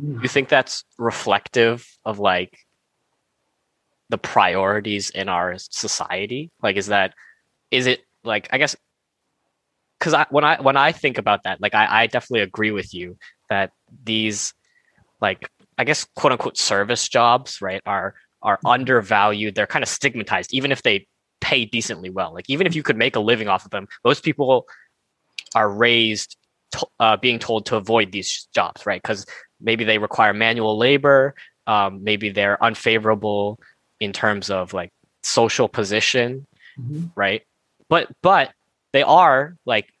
you 0.00 0.28
think 0.28 0.48
that's 0.48 0.84
reflective 0.96 1.86
of 2.04 2.18
like 2.20 2.56
the 4.10 4.18
priorities 4.18 5.10
in 5.10 5.28
our 5.28 5.54
society 5.58 6.50
like 6.62 6.76
is 6.76 6.86
that 6.86 7.14
is 7.70 7.86
it 7.86 8.00
like 8.24 8.48
i 8.52 8.58
guess 8.58 8.76
because 9.98 10.14
I, 10.14 10.26
when 10.30 10.44
i 10.44 10.60
when 10.60 10.76
i 10.76 10.92
think 10.92 11.18
about 11.18 11.42
that 11.44 11.60
like 11.60 11.74
I, 11.74 12.02
I 12.02 12.06
definitely 12.06 12.42
agree 12.42 12.70
with 12.70 12.94
you 12.94 13.16
that 13.50 13.72
these 14.04 14.54
like 15.20 15.50
i 15.76 15.84
guess 15.84 16.06
quote 16.14 16.32
unquote 16.32 16.56
service 16.56 17.08
jobs 17.08 17.60
right 17.60 17.82
are 17.84 18.14
are 18.42 18.56
mm-hmm. 18.58 18.66
undervalued. 18.66 19.54
They're 19.54 19.66
kind 19.66 19.82
of 19.82 19.88
stigmatized, 19.88 20.52
even 20.52 20.72
if 20.72 20.82
they 20.82 21.06
pay 21.40 21.64
decently 21.64 22.10
well. 22.10 22.32
Like 22.32 22.48
even 22.48 22.66
if 22.66 22.74
you 22.74 22.82
could 22.82 22.96
make 22.96 23.16
a 23.16 23.20
living 23.20 23.48
off 23.48 23.64
of 23.64 23.70
them, 23.70 23.88
most 24.04 24.22
people 24.22 24.66
are 25.54 25.68
raised 25.70 26.36
to, 26.72 26.86
uh, 27.00 27.16
being 27.16 27.38
told 27.38 27.66
to 27.66 27.76
avoid 27.76 28.12
these 28.12 28.48
jobs, 28.54 28.84
right? 28.86 29.00
Because 29.00 29.26
maybe 29.60 29.84
they 29.84 29.98
require 29.98 30.32
manual 30.32 30.76
labor, 30.76 31.34
um, 31.66 32.02
maybe 32.04 32.30
they're 32.30 32.62
unfavorable 32.62 33.58
in 34.00 34.12
terms 34.12 34.50
of 34.50 34.72
like 34.72 34.90
social 35.22 35.68
position, 35.68 36.46
mm-hmm. 36.78 37.06
right? 37.14 37.42
But 37.88 38.08
but 38.22 38.52
they 38.92 39.02
are 39.02 39.56
like 39.64 39.92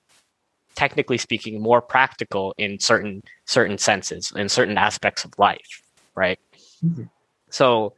technically 0.74 1.18
speaking 1.18 1.60
more 1.60 1.82
practical 1.82 2.54
in 2.56 2.78
certain 2.78 3.22
certain 3.46 3.78
senses 3.78 4.32
in 4.36 4.48
certain 4.48 4.78
aspects 4.78 5.24
of 5.24 5.32
life, 5.38 5.82
right? 6.14 6.38
Mm-hmm. 6.84 7.04
So 7.50 7.94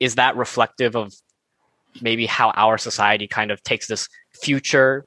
is 0.00 0.14
that 0.16 0.36
reflective 0.36 0.96
of 0.96 1.12
maybe 2.00 2.26
how 2.26 2.50
our 2.50 2.78
society 2.78 3.26
kind 3.26 3.50
of 3.50 3.62
takes 3.62 3.86
this 3.86 4.08
future 4.42 5.04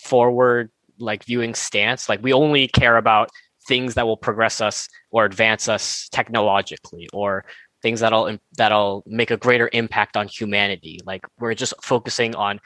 forward 0.00 0.70
like 0.98 1.24
viewing 1.24 1.54
stance. 1.54 2.08
Like 2.08 2.22
we 2.22 2.32
only 2.32 2.68
care 2.68 2.96
about 2.96 3.30
things 3.66 3.94
that 3.94 4.06
will 4.06 4.16
progress 4.16 4.60
us 4.60 4.88
or 5.10 5.24
advance 5.24 5.68
us 5.68 6.08
technologically 6.10 7.08
or 7.12 7.44
things 7.82 8.00
that'll 8.00 8.38
that'll 8.56 9.02
make 9.06 9.30
a 9.30 9.36
greater 9.36 9.68
impact 9.72 10.16
on 10.16 10.28
humanity. 10.28 11.00
Like 11.04 11.24
we're 11.38 11.54
just 11.54 11.74
focusing 11.82 12.34
on 12.34 12.60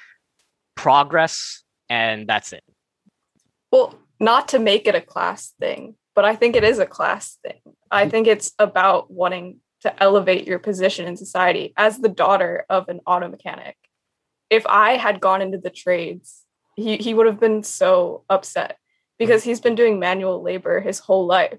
progress 0.75 1.63
and 1.89 2.27
that's 2.27 2.53
it. 2.53 2.65
Well 3.71 3.95
not 4.19 4.49
to 4.49 4.59
make 4.59 4.87
it 4.87 4.95
a 4.95 5.01
class 5.01 5.53
thing 5.61 5.95
but 6.15 6.25
i 6.25 6.35
think 6.35 6.57
it 6.57 6.65
is 6.65 6.81
a 6.81 6.87
class 6.87 7.39
thing. 7.45 7.61
I 7.91 8.03
mm-hmm. 8.03 8.11
think 8.11 8.27
it's 8.27 8.53
about 8.59 9.11
wanting 9.11 9.61
to 9.83 10.03
elevate 10.03 10.47
your 10.47 10.59
position 10.59 11.07
in 11.07 11.17
society 11.17 11.73
as 11.77 11.99
the 11.99 12.09
daughter 12.09 12.65
of 12.69 12.89
an 12.89 13.01
auto 13.07 13.29
mechanic. 13.29 13.77
If 14.51 14.67
I 14.67 14.97
had 14.97 15.21
gone 15.21 15.43
into 15.43 15.59
the 15.59 15.71
trades 15.71 16.43
he 16.77 16.99
he 16.99 17.15
would 17.15 17.27
have 17.27 17.41
been 17.41 17.63
so 17.63 18.25
upset 18.29 18.77
because 19.19 19.43
he's 19.43 19.61
been 19.61 19.75
doing 19.75 19.99
manual 19.99 20.43
labor 20.43 20.81
his 20.81 20.99
whole 20.99 21.27
life. 21.27 21.59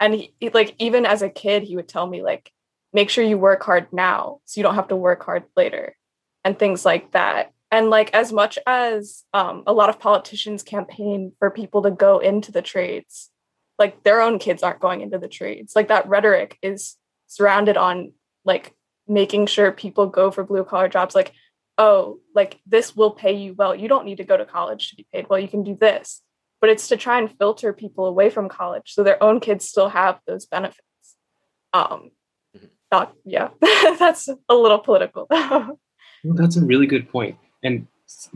And 0.00 0.14
he, 0.14 0.34
like 0.52 0.74
even 0.78 1.06
as 1.06 1.22
a 1.22 1.30
kid 1.30 1.62
he 1.62 1.76
would 1.76 1.88
tell 1.88 2.06
me 2.06 2.22
like 2.22 2.50
make 2.92 3.10
sure 3.10 3.24
you 3.24 3.38
work 3.38 3.62
hard 3.62 3.92
now 3.92 4.40
so 4.44 4.58
you 4.58 4.64
don't 4.64 4.74
have 4.74 4.88
to 4.88 4.96
work 4.96 5.22
hard 5.24 5.44
later 5.56 5.96
and 6.44 6.58
things 6.58 6.84
like 6.84 7.12
that. 7.12 7.52
And 7.70 7.88
like 7.88 8.12
as 8.12 8.32
much 8.32 8.58
as 8.66 9.22
um, 9.32 9.62
a 9.66 9.72
lot 9.72 9.90
of 9.90 10.00
politicians 10.00 10.64
campaign 10.64 11.32
for 11.38 11.50
people 11.50 11.82
to 11.82 11.90
go 11.92 12.18
into 12.18 12.50
the 12.50 12.62
trades 12.62 13.30
like 13.78 14.02
their 14.02 14.20
own 14.20 14.38
kids 14.38 14.62
aren't 14.62 14.78
going 14.78 15.00
into 15.00 15.18
the 15.18 15.26
trades. 15.26 15.74
Like 15.74 15.88
that 15.88 16.06
rhetoric 16.06 16.58
is 16.60 16.96
surrounded 17.30 17.76
on 17.76 18.12
like 18.44 18.74
making 19.06 19.46
sure 19.46 19.70
people 19.70 20.06
go 20.06 20.30
for 20.30 20.44
blue 20.44 20.64
collar 20.64 20.88
jobs 20.88 21.14
like 21.14 21.32
oh 21.78 22.18
like 22.34 22.60
this 22.66 22.96
will 22.96 23.12
pay 23.12 23.32
you 23.32 23.54
well. 23.54 23.74
You 23.74 23.88
don't 23.88 24.04
need 24.04 24.18
to 24.18 24.24
go 24.24 24.36
to 24.36 24.44
college 24.44 24.90
to 24.90 24.96
be 24.96 25.06
paid 25.12 25.28
well. 25.28 25.38
You 25.38 25.48
can 25.48 25.62
do 25.62 25.76
this. 25.80 26.22
But 26.60 26.68
it's 26.68 26.88
to 26.88 26.98
try 26.98 27.18
and 27.18 27.34
filter 27.38 27.72
people 27.72 28.04
away 28.04 28.28
from 28.28 28.50
college 28.50 28.92
so 28.92 29.02
their 29.02 29.22
own 29.22 29.40
kids 29.40 29.64
still 29.66 29.88
have 29.88 30.20
those 30.26 30.44
benefits. 30.44 30.84
Um 31.72 32.10
not, 32.92 33.14
yeah 33.24 33.50
that's 34.00 34.28
a 34.48 34.54
little 34.54 34.80
political 34.80 35.28
well, 35.30 35.78
that's 36.24 36.56
a 36.56 36.64
really 36.64 36.88
good 36.88 37.08
point 37.08 37.36
and 37.62 37.86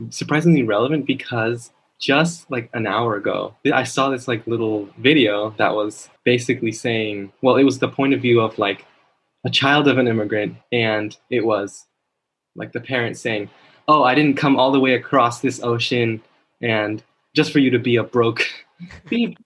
surprisingly 0.09 0.63
relevant 0.63 1.05
because 1.05 1.71
just 1.99 2.49
like 2.51 2.69
an 2.73 2.85
hour 2.85 3.15
ago 3.15 3.55
i 3.73 3.83
saw 3.83 4.09
this 4.09 4.27
like 4.27 4.45
little 4.47 4.89
video 4.97 5.51
that 5.57 5.73
was 5.73 6.09
basically 6.23 6.71
saying 6.71 7.31
well 7.41 7.55
it 7.55 7.63
was 7.63 7.79
the 7.79 7.87
point 7.87 8.13
of 8.13 8.21
view 8.21 8.41
of 8.41 8.57
like 8.57 8.85
a 9.45 9.49
child 9.49 9.87
of 9.87 9.97
an 9.97 10.07
immigrant 10.07 10.55
and 10.71 11.17
it 11.29 11.45
was 11.45 11.85
like 12.55 12.71
the 12.73 12.81
parents 12.81 13.21
saying 13.21 13.49
oh 13.87 14.03
i 14.03 14.13
didn't 14.13 14.35
come 14.35 14.57
all 14.57 14.71
the 14.71 14.79
way 14.79 14.93
across 14.93 15.39
this 15.39 15.61
ocean 15.63 16.21
and 16.61 17.03
just 17.35 17.51
for 17.51 17.59
you 17.59 17.69
to 17.69 17.79
be 17.79 17.95
a 17.95 18.03
broke 18.03 18.45
beep 19.09 19.37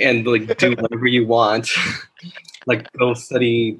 and 0.00 0.26
like 0.26 0.56
do 0.58 0.70
whatever 0.76 1.06
you 1.06 1.26
want. 1.26 1.70
Like 2.68 2.90
go 2.98 3.14
study 3.14 3.78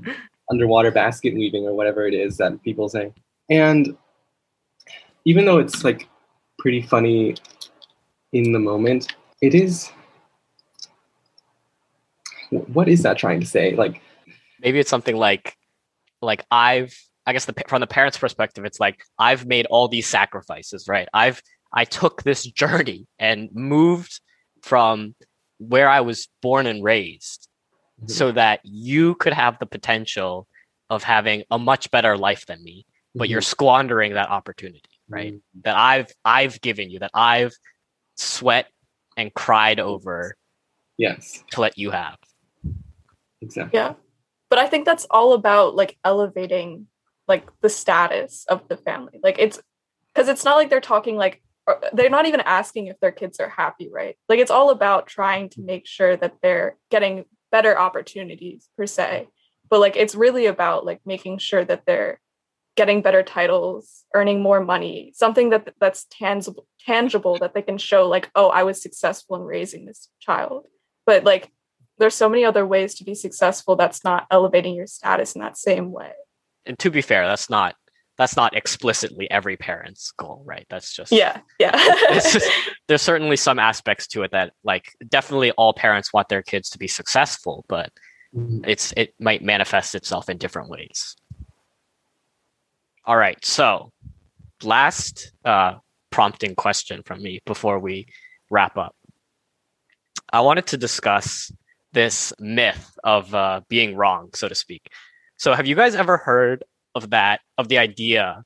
underwater 0.48 0.92
basket 0.92 1.34
weaving 1.34 1.64
or 1.64 1.74
whatever 1.74 2.06
it 2.06 2.14
is 2.14 2.36
that 2.36 2.62
people 2.62 2.88
say. 2.88 3.12
And 3.50 3.96
even 5.24 5.44
though 5.44 5.58
it's 5.58 5.82
like 5.82 6.06
pretty 6.60 6.82
funny 6.82 7.34
in 8.36 8.52
the 8.52 8.58
moment 8.58 9.14
it 9.40 9.54
is 9.54 9.90
what 12.50 12.88
is 12.88 13.02
that 13.02 13.18
trying 13.18 13.40
to 13.40 13.46
say 13.46 13.74
like 13.74 14.00
maybe 14.60 14.78
it's 14.78 14.90
something 14.90 15.16
like 15.16 15.56
like 16.22 16.44
i've 16.50 16.94
i 17.26 17.32
guess 17.32 17.44
the, 17.44 17.54
from 17.66 17.80
the 17.80 17.86
parents 17.86 18.16
perspective 18.16 18.64
it's 18.64 18.80
like 18.80 19.02
i've 19.18 19.46
made 19.46 19.66
all 19.66 19.88
these 19.88 20.06
sacrifices 20.06 20.86
right 20.88 21.08
i've 21.12 21.42
I 21.76 21.84
took 21.84 22.22
this 22.22 22.44
journey 22.62 23.06
and 23.18 23.50
moved 23.52 24.20
from 24.62 25.14
where 25.58 25.88
I 25.88 26.00
was 26.00 26.28
born 26.42 26.66
and 26.66 26.82
raised 26.82 27.48
mm-hmm. 28.00 28.10
so 28.10 28.32
that 28.32 28.60
you 28.64 29.14
could 29.16 29.32
have 29.32 29.58
the 29.58 29.66
potential 29.66 30.48
of 30.90 31.02
having 31.02 31.44
a 31.50 31.58
much 31.58 31.90
better 31.90 32.16
life 32.16 32.46
than 32.46 32.62
me, 32.62 32.86
but 33.14 33.24
mm-hmm. 33.24 33.32
you're 33.32 33.40
squandering 33.40 34.14
that 34.14 34.30
opportunity, 34.30 34.82
right? 35.08 35.34
Mm-hmm. 35.34 35.60
That 35.64 35.76
I've 35.76 36.12
I've 36.24 36.60
given 36.60 36.90
you, 36.90 37.00
that 37.00 37.10
I've 37.14 37.54
sweat 38.16 38.68
and 39.16 39.32
cried 39.32 39.80
over 39.80 40.34
yes 40.98 41.42
to 41.50 41.60
let 41.60 41.78
you 41.78 41.90
have. 41.90 42.16
Exactly. 43.40 43.78
Yeah. 43.78 43.94
But 44.48 44.58
I 44.58 44.66
think 44.66 44.84
that's 44.84 45.06
all 45.10 45.32
about 45.32 45.74
like 45.74 45.98
elevating 46.04 46.86
like 47.28 47.48
the 47.60 47.68
status 47.68 48.44
of 48.48 48.68
the 48.68 48.76
family. 48.76 49.20
Like 49.22 49.38
it's 49.38 49.58
because 50.14 50.28
it's 50.28 50.44
not 50.44 50.56
like 50.56 50.70
they're 50.70 50.80
talking 50.80 51.16
like 51.16 51.42
uh, 51.66 51.74
they're 51.92 52.10
not 52.10 52.26
even 52.26 52.40
asking 52.40 52.86
if 52.86 52.98
their 53.00 53.12
kids 53.12 53.40
are 53.40 53.48
happy, 53.48 53.90
right? 53.92 54.16
Like 54.28 54.38
it's 54.38 54.50
all 54.50 54.70
about 54.70 55.06
trying 55.06 55.48
to 55.50 55.62
make 55.62 55.86
sure 55.86 56.16
that 56.16 56.36
they're 56.42 56.76
getting 56.90 57.24
better 57.50 57.78
opportunities 57.78 58.68
per 58.76 58.86
se. 58.86 59.28
But 59.68 59.80
like 59.80 59.96
it's 59.96 60.14
really 60.14 60.46
about 60.46 60.86
like 60.86 61.00
making 61.04 61.38
sure 61.38 61.64
that 61.64 61.82
they're 61.86 62.20
getting 62.76 63.02
better 63.02 63.22
titles, 63.22 64.04
earning 64.14 64.42
more 64.42 64.60
money, 64.60 65.12
something 65.14 65.50
that 65.50 65.74
that's 65.80 66.06
tangible 66.10 66.66
tangible 66.84 67.38
that 67.38 67.52
they 67.52 67.62
can 67.62 67.78
show 67.78 68.06
like, 68.06 68.30
oh, 68.34 68.48
I 68.48 68.62
was 68.62 68.80
successful 68.80 69.36
in 69.36 69.42
raising 69.42 69.86
this 69.86 70.08
child. 70.20 70.66
But 71.04 71.24
like 71.24 71.50
there's 71.98 72.14
so 72.14 72.28
many 72.28 72.44
other 72.44 72.66
ways 72.66 72.94
to 72.96 73.04
be 73.04 73.14
successful 73.14 73.76
that's 73.76 74.04
not 74.04 74.26
elevating 74.30 74.74
your 74.74 74.86
status 74.86 75.34
in 75.34 75.40
that 75.40 75.56
same 75.56 75.90
way. 75.90 76.12
And 76.66 76.78
to 76.80 76.90
be 76.90 77.00
fair, 77.00 77.26
that's 77.26 77.50
not 77.50 77.74
that's 78.18 78.36
not 78.36 78.56
explicitly 78.56 79.30
every 79.30 79.56
parent's 79.56 80.10
goal, 80.12 80.42
right? 80.46 80.66
That's 80.70 80.94
just 80.94 81.12
yeah, 81.12 81.40
yeah. 81.58 81.76
just, 82.14 82.48
there's 82.88 83.02
certainly 83.02 83.36
some 83.36 83.58
aspects 83.58 84.06
to 84.08 84.22
it 84.22 84.30
that, 84.30 84.52
like, 84.64 84.94
definitely 85.06 85.50
all 85.52 85.74
parents 85.74 86.12
want 86.12 86.28
their 86.28 86.42
kids 86.42 86.70
to 86.70 86.78
be 86.78 86.88
successful, 86.88 87.64
but 87.68 87.92
mm-hmm. 88.34 88.64
it's 88.66 88.92
it 88.96 89.14
might 89.20 89.42
manifest 89.42 89.94
itself 89.94 90.30
in 90.30 90.38
different 90.38 90.70
ways. 90.70 91.14
All 93.06 93.16
right, 93.16 93.42
so 93.44 93.92
last 94.62 95.32
uh, 95.44 95.74
prompting 96.10 96.54
question 96.54 97.02
from 97.04 97.22
me 97.22 97.40
before 97.46 97.78
we 97.78 98.06
wrap 98.50 98.76
up. 98.76 98.94
I 100.32 100.40
wanted 100.40 100.66
to 100.68 100.76
discuss 100.76 101.52
this 101.92 102.32
myth 102.40 102.98
of 103.04 103.32
uh, 103.34 103.60
being 103.68 103.94
wrong, 103.94 104.30
so 104.34 104.48
to 104.48 104.54
speak. 104.54 104.82
So, 105.38 105.54
have 105.54 105.66
you 105.66 105.76
guys 105.76 105.94
ever 105.94 106.16
heard 106.16 106.64
of 106.96 107.10
that 107.10 107.40
of 107.58 107.68
the 107.68 107.78
idea 107.78 108.42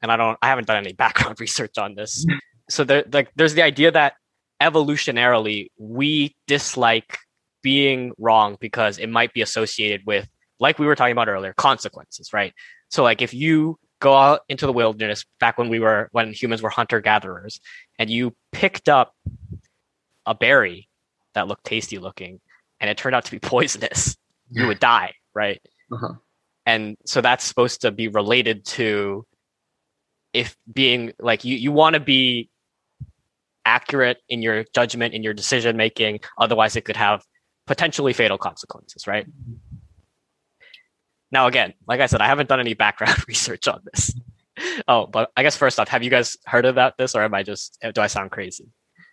and 0.00 0.10
i 0.10 0.16
don't 0.16 0.38
i 0.40 0.46
haven't 0.46 0.66
done 0.66 0.76
any 0.76 0.92
background 1.04 1.38
research 1.40 1.76
on 1.76 1.94
this 1.94 2.24
so 2.70 2.84
there 2.84 3.04
like 3.12 3.30
there's 3.34 3.54
the 3.54 3.62
idea 3.62 3.90
that 3.90 4.14
evolutionarily 4.62 5.66
we 5.76 6.34
dislike 6.46 7.18
being 7.62 8.12
wrong 8.18 8.56
because 8.60 8.98
it 8.98 9.08
might 9.08 9.32
be 9.34 9.42
associated 9.42 10.00
with 10.06 10.28
like 10.60 10.78
we 10.78 10.86
were 10.86 10.94
talking 10.94 11.12
about 11.12 11.28
earlier 11.28 11.52
consequences 11.54 12.32
right 12.32 12.54
so 12.88 13.02
like 13.02 13.20
if 13.20 13.34
you 13.34 13.76
go 14.02 14.14
out 14.14 14.40
into 14.48 14.66
the 14.66 14.72
wilderness 14.72 15.24
back 15.40 15.56
when 15.56 15.68
we 15.68 15.78
were 15.78 16.08
when 16.12 16.32
humans 16.32 16.60
were 16.60 16.70
hunter 16.70 17.00
gatherers 17.00 17.60
and 17.98 18.10
you 18.10 18.34
picked 18.50 18.88
up 18.88 19.14
a 20.26 20.34
berry 20.34 20.88
that 21.34 21.48
looked 21.48 21.64
tasty 21.64 21.98
looking 21.98 22.40
and 22.80 22.90
it 22.90 22.98
turned 22.98 23.14
out 23.14 23.24
to 23.24 23.30
be 23.30 23.38
poisonous. 23.54 24.16
You 24.50 24.66
would 24.66 24.80
die 24.80 25.14
right? 25.34 25.60
Uh-huh. 25.90 26.14
And 26.66 26.96
so 27.06 27.20
that's 27.20 27.44
supposed 27.44 27.80
to 27.82 27.90
be 27.90 28.08
related 28.08 28.64
to 28.66 29.26
if 30.32 30.56
being 30.72 31.12
like 31.18 31.44
you 31.44 31.56
you 31.56 31.72
want 31.72 31.94
to 31.94 32.00
be 32.00 32.48
accurate 33.64 34.18
in 34.28 34.42
your 34.42 34.64
judgment 34.74 35.14
in 35.14 35.22
your 35.22 35.34
decision 35.34 35.76
making 35.76 36.20
otherwise 36.38 36.74
it 36.74 36.80
could 36.80 36.96
have 36.96 37.22
potentially 37.66 38.12
fatal 38.12 38.38
consequences 38.38 39.06
right 39.06 39.26
now 41.32 41.46
again 41.46 41.72
like 41.88 42.00
i 42.00 42.06
said 42.06 42.20
i 42.20 42.26
haven't 42.26 42.48
done 42.48 42.60
any 42.60 42.74
background 42.74 43.16
research 43.28 43.66
on 43.66 43.80
this. 43.92 44.14
Oh 44.86 45.06
but 45.06 45.32
i 45.36 45.42
guess 45.42 45.56
first 45.56 45.80
off 45.80 45.88
have 45.88 46.02
you 46.02 46.10
guys 46.10 46.36
heard 46.44 46.66
about 46.66 46.98
this 46.98 47.14
or 47.14 47.22
am 47.22 47.34
i 47.34 47.42
just 47.42 47.78
do 47.94 48.00
i 48.00 48.06
sound 48.06 48.30
crazy? 48.30 48.66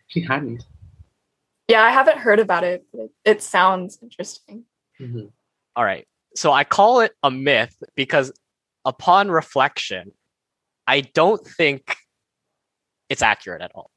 She 0.07 0.21
hadn't. 0.21 0.63
Yeah 1.67 1.81
i 1.81 1.89
haven't 1.89 2.17
heard 2.17 2.39
about 2.39 2.63
it 2.63 2.85
but 2.93 3.09
it 3.25 3.41
sounds 3.41 3.97
interesting. 4.01 4.65
Mm-hmm. 4.99 5.27
All 5.75 5.83
right. 5.83 6.05
So 6.35 6.51
I 6.51 6.63
call 6.63 6.99
it 7.01 7.13
a 7.23 7.31
myth 7.31 7.81
because 7.95 8.31
upon 8.85 9.29
reflection, 9.29 10.11
I 10.87 11.01
don't 11.01 11.45
think 11.45 11.95
it's 13.07 13.21
accurate 13.21 13.61
at 13.61 13.71
all. 13.73 13.91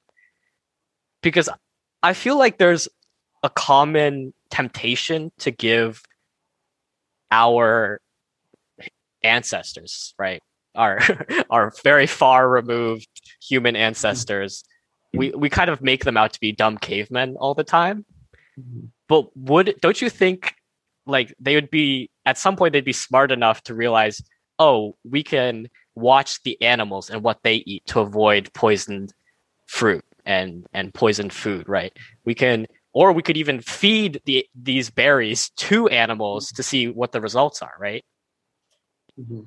Because 1.23 1.49
I 2.03 2.15
feel 2.15 2.39
like 2.39 2.59
there's 2.59 2.89
a 3.43 3.51
common 3.51 4.33
temptation 4.51 5.33
to 5.39 5.51
give 5.51 6.03
our 7.31 8.01
ancestors, 9.25 10.15
right? 10.19 10.43
Our 10.75 11.01
our 11.51 11.73
very 11.85 12.07
far 12.07 12.49
removed 12.49 13.09
human 13.43 13.77
ancestors, 13.77 14.65
we, 15.15 15.31
we 15.31 15.49
kind 15.49 15.71
of 15.71 15.83
make 15.83 16.05
them 16.05 16.17
out 16.17 16.33
to 16.33 16.41
be 16.41 16.53
dumb 16.53 16.79
cavemen 16.79 17.37
all 17.39 17.55
the 17.55 17.65
time. 17.65 18.05
Mm-hmm. 18.59 18.87
But 19.09 19.37
would 19.37 19.75
don't 19.81 20.01
you 20.01 20.09
think 20.09 20.55
like 21.07 21.35
they 21.41 21.55
would 21.55 21.71
be 21.71 22.11
at 22.25 22.39
some 22.39 22.57
point 22.57 22.73
they'd 22.73 22.85
be 22.85 22.93
smart 22.93 23.31
enough 23.31 23.63
to 23.65 23.75
realize, 23.75 24.23
oh, 24.59 24.97
we 25.09 25.23
can 25.23 25.69
watch 25.95 26.43
the 26.43 26.61
animals 26.63 27.11
and 27.11 27.23
what 27.23 27.41
they 27.43 27.57
eat 27.67 27.85
to 27.87 28.01
avoid 28.01 28.53
poisoned 28.55 29.13
fruit 29.67 30.05
and 30.25 30.67
and 30.73 30.95
poisoned 30.95 31.33
food, 31.33 31.69
right? 31.69 31.93
We 32.25 32.35
can 32.35 32.67
or 32.95 33.13
we 33.13 33.23
could 33.23 33.37
even 33.37 33.61
feed 33.61 34.21
the 34.27 34.47
these 34.55 34.91
berries 34.91 35.51
to 35.57 35.89
animals 35.89 36.53
to 36.53 36.63
see 36.63 36.89
what 36.89 37.13
the 37.13 37.21
results 37.21 37.63
are, 37.63 37.75
right? 37.79 38.05
Mm-hmm. 39.19 39.43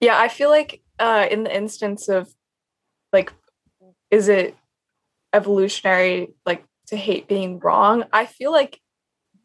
Yeah, 0.00 0.18
I 0.18 0.28
feel 0.28 0.50
like 0.50 0.82
uh, 0.98 1.26
in 1.30 1.44
the 1.44 1.54
instance 1.54 2.08
of 2.08 2.32
like, 3.12 3.32
is 4.10 4.28
it 4.28 4.56
evolutionary 5.32 6.28
like 6.46 6.64
to 6.88 6.96
hate 6.96 7.28
being 7.28 7.58
wrong? 7.58 8.04
I 8.12 8.26
feel 8.26 8.52
like 8.52 8.80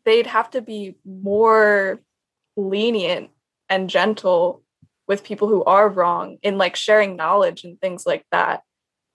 they'd 0.06 0.28
have 0.28 0.50
to 0.52 0.62
be 0.62 0.96
more 1.06 2.00
lenient 2.56 3.32
and 3.70 3.90
gentle 3.90 4.64
with 5.08 5.24
people 5.24 5.48
who 5.48 5.64
are 5.64 5.90
wrong 5.90 6.38
in 6.42 6.58
like 6.58 6.76
sharing 6.76 7.16
knowledge 7.16 7.64
and 7.64 7.80
things 7.80 8.06
like 8.06 8.26
that 8.32 8.64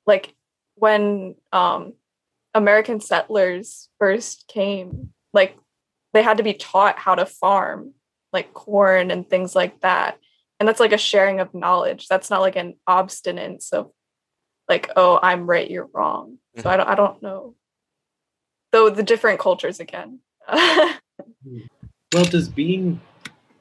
like 0.07 0.35
when 0.75 1.37
um, 1.53 1.93
American 2.55 3.01
settlers 3.01 3.89
first 3.99 4.49
came, 4.49 5.11
like 5.33 5.57
they 6.13 6.23
had 6.23 6.39
to 6.39 6.43
be 6.43 6.55
taught 6.55 6.99
how 6.99 7.15
to 7.15 7.27
farm, 7.27 7.93
like 8.33 8.53
corn 8.53 9.11
and 9.11 9.29
things 9.29 9.55
like 9.55 9.81
that. 9.83 10.19
And 10.61 10.69
that's 10.69 10.79
like 10.79 10.93
a 10.93 10.99
sharing 10.99 11.41
of 11.41 11.55
knowledge. 11.55 12.07
That's 12.07 12.29
not 12.29 12.43
like 12.43 12.55
an 12.55 12.75
obstinance 12.87 13.73
of 13.73 13.91
like, 14.69 14.91
oh, 14.95 15.19
I'm 15.21 15.49
right, 15.49 15.69
you're 15.69 15.89
wrong. 15.93 16.37
So 16.57 16.61
mm-hmm. 16.61 16.69
I 16.69 16.77
don't 16.77 16.89
I 16.89 16.95
don't 16.95 17.23
know. 17.23 17.55
Though 18.71 18.91
the 18.91 19.03
different 19.03 19.41
cultures 19.41 19.81
again. 19.81 20.21
Well, 22.13 22.25
does 22.25 22.49
being 22.49 23.01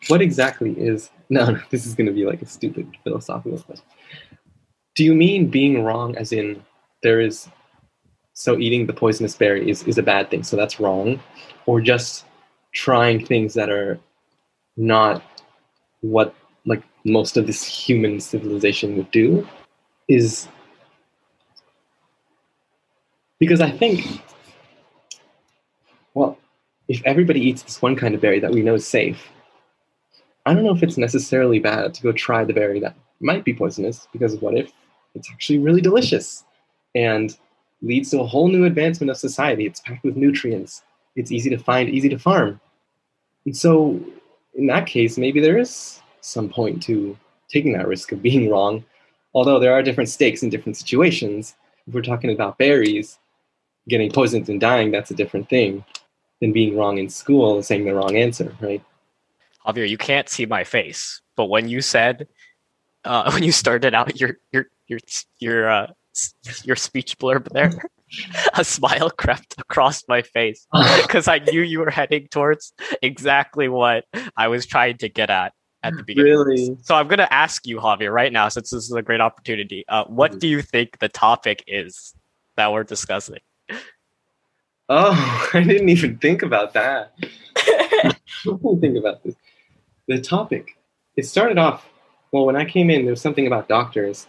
what 0.08 0.22
exactly 0.22 0.72
is 0.72 1.12
no, 1.30 1.52
no 1.52 1.62
this 1.70 1.86
is 1.86 1.94
gonna 1.94 2.12
be 2.12 2.26
like 2.26 2.42
a 2.42 2.46
stupid 2.46 2.92
philosophical 3.04 3.60
question. 3.60 3.86
Do 4.96 5.04
you 5.04 5.14
mean 5.14 5.50
being 5.50 5.84
wrong 5.84 6.18
as 6.18 6.32
in 6.32 6.64
there 7.04 7.22
is 7.22 7.48
so 8.34 8.58
eating 8.58 8.88
the 8.88 8.94
poisonous 8.94 9.36
berry 9.36 9.70
is, 9.70 9.84
is 9.84 9.98
a 9.98 10.04
bad 10.04 10.30
thing, 10.30 10.44
so 10.44 10.56
that's 10.56 10.80
wrong? 10.80 11.20
Or 11.66 11.80
just 11.80 12.26
trying 12.74 13.26
things 13.26 13.54
that 13.54 13.70
are 13.70 14.00
not 14.76 15.22
what 16.02 16.34
like 16.66 16.84
most 17.06 17.38
of 17.38 17.48
this 17.48 17.64
human 17.64 18.20
civilization 18.20 18.98
would 18.98 19.10
do 19.12 19.48
is 20.08 20.48
because 23.40 23.62
I 23.62 23.72
think 23.72 24.22
well, 26.14 26.38
if 26.88 27.02
everybody 27.06 27.40
eats 27.40 27.62
this 27.62 27.82
one 27.82 27.96
kind 27.96 28.16
of 28.16 28.22
berry 28.22 28.40
that 28.40 28.52
we 28.52 28.62
know 28.62 28.76
is 28.76 28.88
safe, 28.88 29.30
I 30.46 30.54
don't 30.54 30.64
know 30.64 30.76
if 30.76 30.84
it's 30.84 30.98
necessarily 30.98 31.60
bad 31.60 31.94
to 31.94 32.02
go 32.02 32.12
try 32.12 32.44
the 32.44 32.54
berry 32.54 32.80
that 32.80 32.96
might 33.20 33.46
be 33.46 33.54
poisonous 33.54 34.08
because 34.12 34.36
what 34.38 34.58
if 34.58 34.72
it's 35.16 35.30
actually 35.32 35.60
really 35.60 35.82
delicious 35.82 36.44
and 36.96 37.38
leads 37.82 38.10
to 38.12 38.20
a 38.20 38.26
whole 38.26 38.48
new 38.48 38.66
advancement 38.66 39.12
of 39.12 39.18
society? 39.18 39.66
It's 39.66 39.80
packed 39.82 40.04
with 40.04 40.16
nutrients. 40.16 40.84
It's 41.16 41.32
easy 41.32 41.50
to 41.50 41.58
find, 41.58 41.90
easy 41.90 42.10
to 42.10 42.18
farm. 42.18 42.60
And 43.46 43.56
so, 43.56 44.00
in 44.56 44.68
that 44.68 44.88
case, 44.88 45.18
maybe 45.18 45.40
there 45.40 45.58
is 45.58 45.99
some 46.22 46.50
point 46.50 46.82
to 46.84 47.18
taking 47.50 47.74
that 47.74 47.88
risk 47.88 48.12
of 48.12 48.22
being 48.22 48.50
wrong. 48.52 48.84
Although 49.34 49.60
there 49.60 49.74
are 49.74 49.84
different 49.84 50.10
stakes 50.10 50.44
in 50.44 50.50
different 50.50 50.78
situations. 50.78 51.56
If 51.88 51.94
we're 51.94 52.02
talking 52.02 52.32
about 52.32 52.58
berries, 52.58 53.20
getting 53.88 54.12
poisoned 54.12 54.50
and 54.50 54.60
dying, 54.60 54.92
that's 54.92 55.12
a 55.12 55.16
different 55.16 55.50
thing 55.50 55.84
than 56.42 56.54
being 56.54 56.78
wrong 56.78 56.98
in 56.98 57.10
school 57.10 57.56
and 57.56 57.66
saying 57.66 57.86
the 57.86 57.94
wrong 57.94 58.16
answer, 58.16 58.56
right? 58.62 58.84
Javier, 59.66 59.88
you 59.88 59.98
can't 59.98 60.30
see 60.30 60.46
my 60.46 60.64
face, 60.64 61.22
but 61.36 61.46
when 61.46 61.68
you 61.68 61.82
said, 61.82 62.28
uh, 63.06 63.30
when 63.34 63.44
you 63.44 63.52
started 63.52 63.94
out 63.94 64.20
your 64.20 64.38
your 64.52 64.66
your 64.88 65.00
your 65.40 65.70
uh, 65.70 65.88
your 66.64 66.76
speech 66.76 67.18
blurb 67.18 67.50
there, 67.52 67.72
a 68.56 68.64
smile 68.64 69.10
crept 69.10 69.56
across 69.60 70.04
my 70.08 70.22
face 70.22 70.66
because 71.02 71.28
I 71.28 71.40
knew 71.40 71.62
you 71.62 71.80
were 71.80 71.92
heading 71.92 72.28
towards 72.30 72.74
exactly 73.02 73.68
what 73.68 74.06
I 74.36 74.48
was 74.48 74.66
trying 74.66 74.98
to 75.00 75.10
get 75.10 75.30
at 75.30 75.54
at 75.84 75.96
the 75.96 76.04
beginning. 76.04 76.32
Really? 76.32 76.78
So 76.82 76.96
I'm 76.96 77.08
going 77.08 77.20
to 77.20 77.34
ask 77.34 77.66
you, 77.66 77.78
Javier, 77.78 78.14
right 78.14 78.32
now, 78.32 78.50
since 78.50 78.70
this 78.72 78.84
is 78.84 78.92
a 78.92 79.02
great 79.02 79.22
opportunity. 79.22 79.86
Uh, 79.88 80.06
what 80.06 80.40
do 80.40 80.48
you 80.48 80.62
think 80.62 81.00
the 81.00 81.10
topic 81.10 81.64
is 81.68 82.14
that 82.58 82.72
we're 82.72 82.84
discussing? 82.84 83.40
Oh, 84.90 85.50
I 85.54 85.64
didn't 85.64 85.90
even 85.90 86.18
think 86.18 86.42
about 86.42 86.74
that. 86.74 87.14
I 87.58 88.14
didn't 88.44 88.82
think 88.82 88.98
about 88.98 89.24
this. 89.24 89.36
The 90.08 90.20
topic. 90.20 90.78
It 91.16 91.26
started 91.26 91.58
off. 91.58 91.88
Well, 92.32 92.46
when 92.46 92.56
I 92.56 92.66
came 92.66 92.90
in, 92.90 93.04
there 93.04 93.12
was 93.12 93.22
something 93.22 93.48
about 93.48 93.68
doctors. 93.68 94.28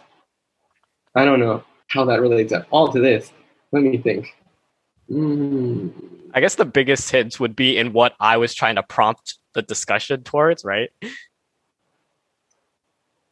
I 1.15 1.25
don't 1.25 1.39
know 1.39 1.63
how 1.87 2.05
that 2.05 2.21
relates 2.21 2.53
at 2.53 2.67
all 2.71 2.91
to 2.93 2.99
this. 2.99 3.31
Let 3.71 3.83
me 3.83 3.97
think. 3.97 4.35
Mm, 5.09 5.91
I 6.33 6.39
guess 6.39 6.55
the 6.55 6.65
biggest 6.65 7.09
hints 7.11 7.39
would 7.39 7.55
be 7.55 7.77
in 7.77 7.93
what 7.93 8.13
I 8.19 8.37
was 8.37 8.53
trying 8.53 8.75
to 8.75 8.83
prompt 8.83 9.37
the 9.53 9.61
discussion 9.61 10.23
towards, 10.23 10.63
right? 10.63 10.89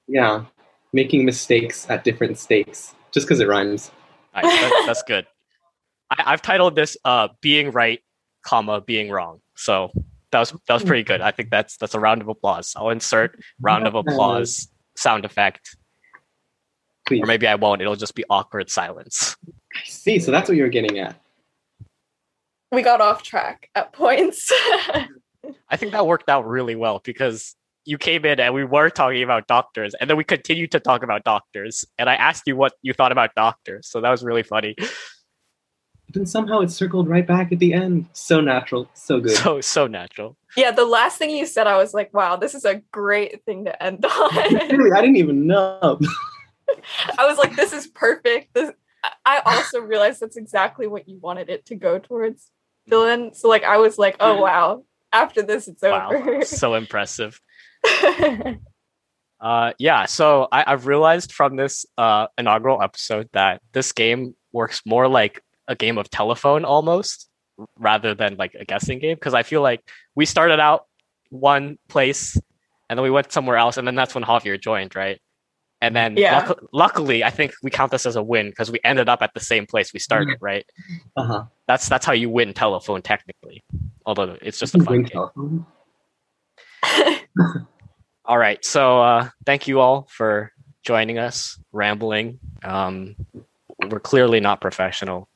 Yeah, 0.09 0.45
making 0.91 1.23
mistakes 1.23 1.89
at 1.89 2.03
different 2.03 2.37
stakes, 2.37 2.93
just 3.11 3.27
because 3.27 3.39
it 3.39 3.47
rhymes. 3.47 3.91
Nice, 4.35 4.43
that- 4.43 4.83
that's 4.87 5.03
good. 5.03 5.25
I, 6.11 6.23
I've 6.33 6.41
titled 6.41 6.75
this 6.75 6.97
uh, 7.05 7.29
"Being 7.41 7.71
Right, 7.71 7.99
comma 8.43 8.81
Being 8.81 9.09
Wrong." 9.09 9.39
So 9.55 9.91
that 10.31 10.39
was 10.39 10.51
that 10.67 10.73
was 10.73 10.83
pretty 10.83 11.03
good. 11.03 11.21
I 11.21 11.31
think 11.31 11.49
that's 11.51 11.77
that's 11.77 11.93
a 11.95 11.99
round 11.99 12.21
of 12.21 12.27
applause. 12.27 12.73
I'll 12.75 12.89
insert 12.89 13.39
round 13.61 13.85
of 13.87 13.95
applause 13.95 14.67
sound 14.95 15.23
effect, 15.25 15.75
Please. 17.07 17.21
or 17.21 17.25
maybe 17.27 17.47
I 17.47 17.55
won't. 17.55 17.81
It'll 17.81 17.95
just 17.95 18.15
be 18.15 18.23
awkward 18.29 18.69
silence. 18.71 19.35
I 19.75 19.81
see. 19.85 20.19
So 20.19 20.31
that's 20.31 20.49
what 20.49 20.57
you're 20.57 20.69
getting 20.69 20.97
at. 20.99 21.15
we 22.71 22.81
got 22.81 23.01
off 23.01 23.21
track 23.23 23.69
at 23.75 23.93
points. 23.93 24.51
I 25.69 25.77
think 25.77 25.91
that 25.93 26.05
worked 26.05 26.29
out 26.29 26.47
really 26.47 26.75
well 26.75 26.99
because 27.03 27.55
you 27.89 27.97
came 27.97 28.23
in 28.23 28.39
and 28.39 28.53
we 28.53 28.63
were 28.63 28.89
talking 28.89 29.23
about 29.23 29.47
doctors, 29.47 29.95
and 29.95 30.09
then 30.09 30.15
we 30.15 30.23
continued 30.23 30.71
to 30.71 30.79
talk 30.79 31.03
about 31.03 31.23
doctors, 31.23 31.83
and 31.97 32.09
I 32.09 32.15
asked 32.15 32.43
you 32.45 32.55
what 32.55 32.73
you 32.83 32.93
thought 32.93 33.11
about 33.11 33.33
doctors. 33.35 33.87
So 33.89 33.99
that 34.01 34.09
was 34.11 34.23
really 34.23 34.43
funny. 34.43 34.75
But 34.77 36.13
then 36.13 36.25
somehow 36.25 36.59
it 36.61 36.71
circled 36.71 37.07
right 37.07 37.25
back 37.25 37.51
at 37.51 37.59
the 37.59 37.73
end. 37.73 38.07
So 38.13 38.41
natural. 38.41 38.89
So 38.93 39.19
good. 39.19 39.35
So 39.37 39.61
so 39.61 39.87
natural. 39.87 40.37
yeah, 40.55 40.71
the 40.71 40.85
last 40.85 41.17
thing 41.17 41.31
you 41.31 41.45
said, 41.45 41.67
I 41.67 41.77
was 41.77 41.93
like, 41.93 42.13
wow, 42.13 42.35
this 42.35 42.53
is 42.55 42.65
a 42.65 42.81
great 42.91 43.43
thing 43.45 43.65
to 43.65 43.83
end 43.83 44.05
on. 44.19 44.35
really, 44.77 44.91
I 44.91 45.01
didn't 45.01 45.17
even 45.17 45.47
know. 45.47 45.99
I 47.17 47.25
was 47.25 47.37
like, 47.37 47.55
this 47.55 47.73
is 47.73 47.87
perfect. 47.87 48.53
This 48.53 48.71
I 49.25 49.41
also 49.45 49.79
realized 49.79 50.19
that's 50.19 50.37
exactly 50.37 50.85
what 50.85 51.07
you 51.07 51.17
wanted 51.19 51.49
it 51.49 51.65
to 51.67 51.75
go 51.75 51.99
towards, 51.99 52.51
Dylan. 52.89 53.35
So 53.35 53.47
like 53.47 53.63
I 53.63 53.77
was 53.77 53.97
like, 53.97 54.17
oh 54.19 54.33
mm-hmm. 54.33 54.41
wow, 54.41 54.83
after 55.11 55.41
this 55.41 55.67
it's 55.67 55.81
Wow, 55.81 56.11
over. 56.13 56.43
so 56.43 56.75
impressive. 56.75 57.39
Uh, 59.41 59.71
yeah, 59.79 60.05
so 60.05 60.49
I, 60.51 60.65
I've 60.67 60.85
realized 60.85 61.31
from 61.31 61.55
this 61.55 61.85
uh, 61.97 62.27
inaugural 62.37 62.81
episode 62.81 63.29
that 63.31 63.61
this 63.71 63.93
game 63.93 64.35
works 64.51 64.81
more 64.85 65.07
like 65.07 65.41
a 65.67 65.75
game 65.75 65.97
of 65.97 66.09
telephone 66.09 66.65
almost 66.65 67.29
rather 67.77 68.13
than 68.13 68.35
like 68.35 68.53
a 68.59 68.65
guessing 68.65 68.99
game 68.99 69.15
because 69.15 69.33
I 69.33 69.43
feel 69.43 69.61
like 69.61 69.81
we 70.13 70.25
started 70.25 70.59
out 70.59 70.87
one 71.29 71.77
place 71.87 72.35
and 72.89 72.97
then 72.97 73.03
we 73.03 73.09
went 73.09 73.31
somewhere 73.31 73.55
else 73.55 73.77
and 73.77 73.87
then 73.87 73.95
that's 73.95 74.13
when 74.13 74.25
Javier 74.25 74.59
joined, 74.59 74.93
right? 74.95 75.21
And 75.81 75.95
then 75.95 76.17
Yeah. 76.17 76.39
luck- 76.39 76.59
luckily, 76.73 77.23
I 77.23 77.29
think 77.29 77.53
we 77.63 77.69
count 77.71 77.91
this 77.91 78.05
as 78.05 78.17
a 78.17 78.23
win 78.23 78.49
because 78.49 78.69
we 78.69 78.79
ended 78.83 79.07
up 79.07 79.21
at 79.21 79.33
the 79.33 79.39
same 79.39 79.65
place 79.65 79.93
we 79.93 79.99
started, 80.01 80.37
right? 80.41 80.65
Uh 81.15 81.23
huh. 81.23 81.43
That's 81.65 81.87
that's 81.87 82.05
how 82.05 82.11
you 82.11 82.29
win 82.29 82.53
telephone 82.53 83.01
technically, 83.01 83.63
although 84.05 84.37
it's 84.41 84.59
just 84.59 84.75
a 84.75 84.83
fun 84.83 85.03
game. 85.03 85.65
All 88.25 88.37
right. 88.37 88.63
So 88.63 89.01
uh, 89.01 89.29
thank 89.45 89.67
you 89.67 89.79
all 89.79 90.07
for 90.09 90.51
joining 90.83 91.17
us, 91.17 91.59
rambling. 91.71 92.39
Um, 92.63 93.15
we're 93.89 93.99
clearly 93.99 94.39
not 94.39 94.61
professional. 94.61 95.27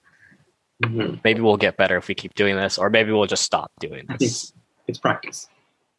Mhm. 0.84 1.22
Maybe 1.24 1.42
we'll 1.42 1.58
get 1.58 1.78
better 1.78 1.98
if 1.98 2.08
we 2.08 2.16
keep 2.16 2.34
doing 2.36 2.56
this, 2.56 2.78
or 2.78 2.90
maybe 2.90 3.12
we'll 3.12 3.26
just 3.26 3.44
stop 3.44 3.72
doing 3.80 4.06
this. 4.20 4.54
it's 4.88 5.00
practice. 5.00 5.48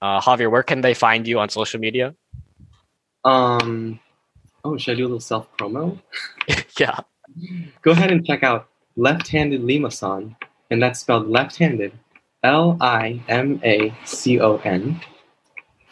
Uh, 0.03 0.21
Javier, 0.21 0.51
where 0.51 0.63
can 0.63 0.83
they 0.83 0.93
find 0.95 1.27
you 1.27 1.39
on 1.39 1.49
social 1.49 1.81
media? 1.81 2.15
Um. 3.25 3.99
Oh, 4.65 4.77
should 4.77 4.93
I 4.93 4.95
do 4.97 5.03
a 5.03 5.07
little 5.07 5.21
self 5.21 5.49
promo? 5.57 5.99
yeah. 6.79 7.01
Go 7.83 7.91
ahead 7.93 8.11
and 8.13 8.25
check 8.27 8.43
out 8.43 8.69
Left-Handed 8.97 9.63
Limacon, 9.63 10.37
and 10.71 10.83
that's 10.83 11.01
spelled 11.01 11.29
left-handed, 11.29 11.93
L 12.43 12.77
I 12.81 13.23
M 13.29 13.61
A 13.65 13.95
C 14.05 14.41
O 14.41 14.57
N, 14.59 15.01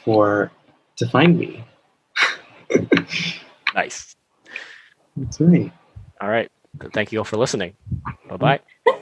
for 0.04 0.50
to 0.96 1.08
find 1.08 1.38
me. 1.38 1.64
Nice. 3.74 4.14
That's 5.16 5.40
right. 5.40 5.72
All 6.20 6.28
right. 6.28 6.48
Thank 6.92 7.10
you 7.12 7.18
all 7.18 7.24
for 7.24 7.38
listening. 7.38 7.74
Bye 8.28 8.36
bye. 8.36 8.60